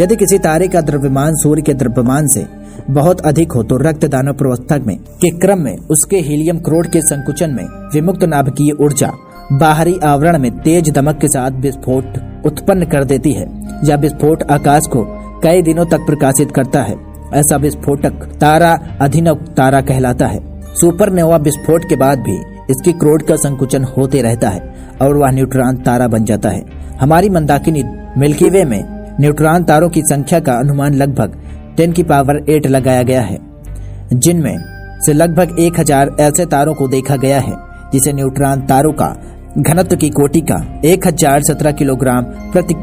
यदि 0.00 0.16
किसी 0.16 0.38
तारे 0.38 0.68
का 0.68 0.80
द्रव्यमान 0.80 1.34
सूर्य 1.34 1.62
के 1.62 1.74
द्रव्यमान 1.74 2.26
से 2.26 2.46
बहुत 2.90 3.20
अधिक 3.20 3.52
हो 3.52 3.62
तो 3.62 3.76
रक्त 3.76 4.04
दानव 4.04 4.32
प्रवस्था 4.32 4.78
में 4.78 4.96
के 4.96 5.30
क्रम 5.38 5.62
में 5.62 5.76
उसके 5.90 6.20
हीलियम 6.20 6.58
क्रोड 6.60 6.86
के 6.86 7.00
संकुचन 7.00 7.50
में 7.50 7.64
विमुक्त 7.94 8.24
नाभिकीय 8.24 8.72
ऊर्जा 8.80 9.12
बाहरी 9.52 9.98
आवरण 10.04 10.38
में 10.38 10.50
तेज 10.58 10.90
दमक 10.90 11.18
के 11.20 11.28
साथ 11.28 11.60
विस्फोट 11.60 12.18
उत्पन्न 12.46 12.84
कर 12.84 13.04
देती 13.04 13.32
है 13.32 13.46
यह 13.84 13.96
विस्फोट 13.96 14.42
आकाश 14.50 14.86
को 14.86 15.04
कई 15.40 15.62
दिनों 15.62 15.86
तक 15.86 16.06
प्रकाशित 16.06 16.50
करता 16.50 16.82
है। 16.82 17.09
ऐसा 17.34 17.56
विस्फोटक 17.56 18.24
तारा 18.40 18.72
अभिनव 19.00 19.44
तारा 19.56 19.80
कहलाता 19.82 20.26
है। 20.26 20.40
सुपरनोवा 20.74 21.36
विस्फोट 21.38 21.88
के 21.88 21.96
बाद 21.96 22.18
भी 22.20 22.36
इसकी 22.70 22.92
क्रोड 22.94 23.22
का 23.22 23.36
संकुचन 23.38 23.84
होते 23.96 24.22
रहता 24.22 24.48
है 24.48 24.60
और 25.02 25.16
वह 25.16 25.30
न्यूट्रॉन 25.30 25.76
तारा 25.82 26.08
बन 26.08 26.24
जाता 26.24 26.48
है। 26.48 26.64
हमारी 27.00 27.28
मंदाकिनी 27.30 27.82
मिल्की 28.18 28.50
वे 28.50 28.64
में 28.64 28.82
न्यूट्रॉन 29.20 29.64
तारों 29.64 29.88
की 29.90 30.02
संख्या 30.04 30.40
का 30.40 30.52
अनुमान 30.54 30.94
लगभग 30.94 31.36
टेन 31.76 31.92
की 31.92 32.02
पावर 32.04 32.44
एट 32.48 32.66
लगाया 32.66 33.02
गया 33.02 33.22
है, 33.22 33.38
जिनमें 34.12 34.58
से 35.00 35.12
लगभग 35.12 35.58
एक 35.60 35.80
हज़ार 35.80 36.16
ऐसे 36.20 36.46
तारों 36.46 36.74
को 36.74 36.88
देखा 36.88 37.16
गया 37.16 37.40
है, 37.40 37.54
जिसे 37.92 38.12
न्यूट्रॉन 38.12 38.60
तारों 38.66 38.92
का 38.92 39.14
घनत्व 39.58 39.96
की 39.96 40.10
कोटि 40.10 40.40
का 40.42 40.62
एक 40.84 41.06
हज़ार 41.06 41.42
सत्रह 41.42 41.72
किलोग्राम 41.72 42.24
प्रति 42.52 42.74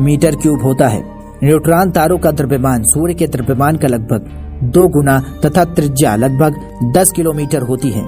मीटर 0.00 0.36
क्यूब 0.36 0.62
होता 0.62 0.88
है। 0.88 1.02
न्यूट्रॉन 1.44 1.90
तारों 1.90 2.18
का 2.18 2.30
द्रव्यमान 2.30 2.82
सूर्य 2.82 3.14
के 3.14 3.26
द्रव्यमान 3.26 3.76
का 3.76 3.88
लगभग 3.88 4.28
दो 4.64 4.86
गुना 4.88 5.18
तथा 5.44 5.64
त्रिज्या 5.64 6.14
लगभग 6.16 6.92
दस 6.96 7.12
किलोमीटर 7.12 7.62
होती 7.62 7.90
है। 7.90 8.04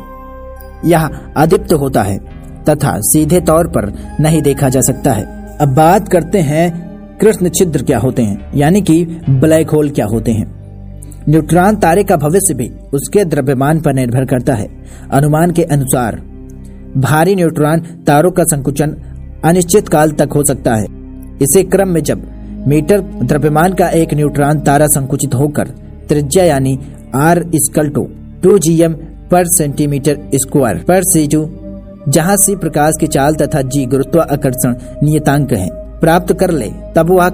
यह 0.85 1.07
अधिप्त 1.37 1.73
होता 1.73 2.03
है 2.03 2.19
तथा 2.65 2.97
सीधे 3.01 3.41
तौर 3.41 3.69
पर 3.69 3.93
नहीं 4.21 4.43
देखा 4.43 4.69
जा 4.69 4.81
सकता 4.81 5.13
है। 5.13 5.25
अब 5.59 5.75
बात 5.75 6.09
करते 6.09 6.41
हैं 6.41 7.19
कृष्ण 7.19 7.49
छिद्र 7.49 7.83
क्या 7.83 7.99
होते 7.99 8.23
हैं, 8.23 8.51
यानी 8.55 8.81
कि 8.81 9.05
ब्लैक 9.31 9.71
होल 9.71 9.91
क्या 9.91 10.07
होते 10.07 10.33
हैं। 10.33 10.53
न्यूट्रॉन 11.29 11.77
तारे 11.77 12.05
का 12.05 12.17
भविष्य 12.17 12.55
भी 12.55 12.69
उसके 12.95 13.25
द्रव्यमान 13.25 13.81
पर 13.81 13.95
निर्भर 13.95 14.25
करता 14.25 14.55
है। 14.55 14.69
अनुमान 15.13 15.51
के 15.51 15.63
अनुसार 15.63 16.17
भारी 16.97 17.35
न्यूट्रॉन 17.35 17.81
तारों 18.07 18.31
का 18.31 18.45
संकुचन 18.45 18.97
अनिश्चित 19.45 19.89
काल 19.89 20.13
तक 20.13 20.33
हो 20.35 20.45
सकता 20.45 20.75
है। 20.75 20.87
इसी 21.43 21.63
क्रम 21.63 21.89
में 21.89 22.03
जब 22.03 22.27
मीटर 22.67 23.01
द्रव्यमान 23.01 23.73
का 23.73 23.89
एक 23.95 24.15
न्यूट्रॉन 24.15 24.61
तारा 24.61 24.87
संकुचित 24.87 25.35
होकर 25.35 25.69
त्रिज्या 26.09 26.45
यानी 26.45 26.79
R 27.17 27.39
is equal 27.55 27.89
to 28.43 28.59
G 28.59 28.81
M 28.83 28.93
पर 29.31 29.47
सेंटीमीटर 29.47 30.19
स्क्वायर 30.35 30.85
पर 30.89 31.03
सी 31.03 31.27
टू 31.27 31.45
जहाँ 32.09 32.37
सी 32.37 32.57
प्रकाश 32.57 32.95
की 33.01 33.07
चाल 33.07 33.35
तथा 33.35 33.61
जी 33.65 33.85
गुरुत्वाकर्षण 33.87 34.75
नियतांक 35.03 35.53
है। 35.53 35.69
प्राप्त 36.01 36.33
कर 36.33 36.51
ले, 36.51 36.69
तब 36.97 37.11
वह 37.11 37.29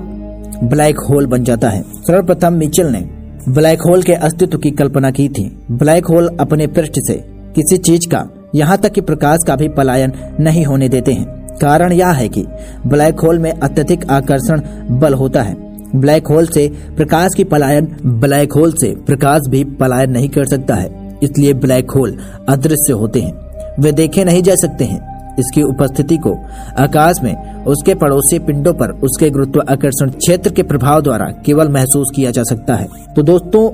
ब्लैक 0.65 1.01
होल 1.01 1.27
बन 1.27 1.45
जाता 1.45 1.71
है। 1.71 1.83
सर्वप्रथम 1.83 2.55
मिचेल 2.55 2.87
ने 2.87 3.01
ब्लैक 3.49 3.81
होल 3.81 4.03
के 4.03 4.15
अस्तित्व 4.15 4.59
की 4.59 4.71
कल्पना 4.71 5.11
की 5.11 5.29
थी। 5.29 5.45
ब्लैक 5.73 6.07
होल 6.07 6.29
अपने 6.41 6.67
पृष्ठ 6.69 7.01
से 7.01 7.15
किसी 7.55 7.77
चीज़ 7.79 8.09
का, 8.09 8.25
यहाँ 8.55 8.79
तक 8.79 8.93
कि 8.93 9.01
प्रकाश 9.01 9.45
का 9.47 9.57
भी 9.57 9.69
पलायन 9.69 10.13
नहीं 10.41 10.65
होने 10.65 10.89
देते 10.89 11.13
हैं। 11.13 11.40
कारण 11.61 11.93
यह 11.93 12.11
है 12.11 12.29
कि 12.29 12.45
ब्लैक 12.87 13.21
होल 13.21 13.39
में 13.39 13.53
अत्यधिक 13.53 14.05
आकर्षण 14.11 14.61
बल 14.99 15.15
होता 15.15 15.43
है। 15.43 15.55
ब्लैक 15.97 16.27
होल 16.27 16.47
से 16.47 16.69
प्रकाश 16.97 17.35
की 17.37 17.45
पलायन 17.45 17.87
ब्लैक 18.07 18.53
होल 18.53 18.73
से 18.73 18.95
प्रकाश 19.07 19.49
भी 19.49 19.63
पलायन 19.77 20.11
नहीं 20.11 20.29
कर 20.29 20.45
सकता 20.45 20.75
है, 20.75 21.19
इसलिए 21.23 21.55
ब्लैक 21.55 21.91
होल 21.91 22.17
अदृश्य 22.49 22.93
होते 22.93 23.21
हैं। 23.21 23.33
वे 23.81 23.93
देखे 23.93 24.25
नहीं 24.25 24.43
जा 24.43 24.55
सकते 24.55 24.85
हैं। 24.85 25.09
इसकी 25.39 25.63
उपस्थिति 25.63 26.17
को 26.17 26.33
आकाश 26.79 27.21
में 27.23 27.65
उसके 27.65 27.95
पड़ोसी 27.95 28.39
पिंडों 28.39 28.73
पर 28.75 28.91
उसके 29.01 29.29
गुरुत्वाकर्षण 29.31 30.11
क्षेत्र 30.11 30.51
के 30.51 30.63
प्रभाव 30.63 31.01
द्वारा 31.03 31.27
केवल 31.47 31.69
महसूस 31.69 32.11
किया 32.17 32.31
जा 32.31 32.43
सकता 32.43 32.75
है। 32.75 32.87
तो 33.17 33.23
दोस्तों 33.23 33.69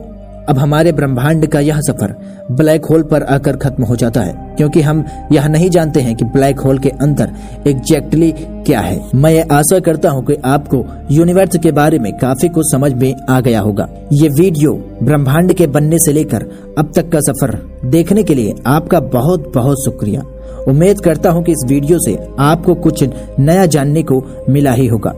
अब 0.48 0.58
हमारे 0.58 0.92
ब्रह्मांड 0.92 1.46
का 1.46 1.60
यह 1.60 1.80
सफ़र 1.80 2.14
ब्लैक 2.52 2.84
होल 2.84 3.02
पर 3.02 3.22
आकर 3.24 3.56
खत्म 3.56 3.84
हो 3.84 3.96
जाता 3.96 4.20
है, 4.20 4.32
क्योंकि 4.56 4.80
हम 4.80 5.04
यह 5.32 5.46
नहीं 5.48 5.70
जानते 5.70 6.00
हैं 6.00 6.14
कि 6.16 6.24
ब्लैक 6.26 6.60
होल 6.60 6.78
के 6.78 6.88
अंदर 7.00 7.32
एग्जैक्टली 7.66 8.30
क्या 8.66 8.80
है। 8.80 9.00
मैं 9.14 9.44
आशा 9.52 9.78
करता 9.80 10.10
हूँ 10.10 10.24
कि 10.26 10.36
आपको 10.44 10.84
यूनिवर्स 11.10 11.56
के 11.56 11.72
बारे 11.72 11.98
में 11.98 12.12
काफ़ी 12.18 12.48
कुछ 12.48 12.70
समझ 12.72 12.92
में 12.92 13.14
आ 13.30 13.40
गया 13.40 13.60
होगा। 13.60 13.88
ये 14.12 14.28
वीडियो 14.30 14.72
ब्रह्मांड 15.02 15.52
के 15.54 15.66
बनने 15.68 15.98
से 15.98 16.12
लेकर 16.12 16.48
अब 16.78 16.92
तक 16.96 17.10
का 17.12 17.20
सफ़र 17.22 17.58
देखने 17.90 18.22
के 18.22 18.34
लिए 18.34 18.54
आपका 18.66 19.00
बहुत 19.10 19.52
बहुत 19.54 19.84
शुक्रिया। 19.84 20.22
उम्मीद 20.68 21.00
करता 21.00 21.30
हूँ 21.30 21.42
कि 21.44 21.52
इस 21.52 21.64
वीडियो 21.68 21.98
से 22.00 22.16
आपको 22.40 22.74
कुछ 22.76 23.04
नया 23.40 23.66
जानने 23.66 24.02
को 24.02 24.22
मिला 24.48 24.72
ही 24.72 24.86
होगा। 24.86 25.10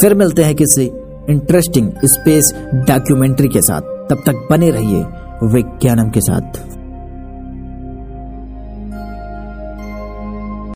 फिर 0.00 0.14
मिलते 0.14 0.44
हैं 0.44 0.54
किसी 0.54 0.90
इंटरेस्टिंग 1.30 1.90
स्पेस 2.04 2.52
डॉक्यूमेंट्री 2.88 3.48
के 3.48 3.60
साथ। 3.62 3.94
तब 4.10 4.22
तक 4.26 4.46
बने 4.50 4.70
रहिए 4.70 5.04
विज्ञानम 5.42 6.10
के 6.10 6.20
साथ। 6.20 6.76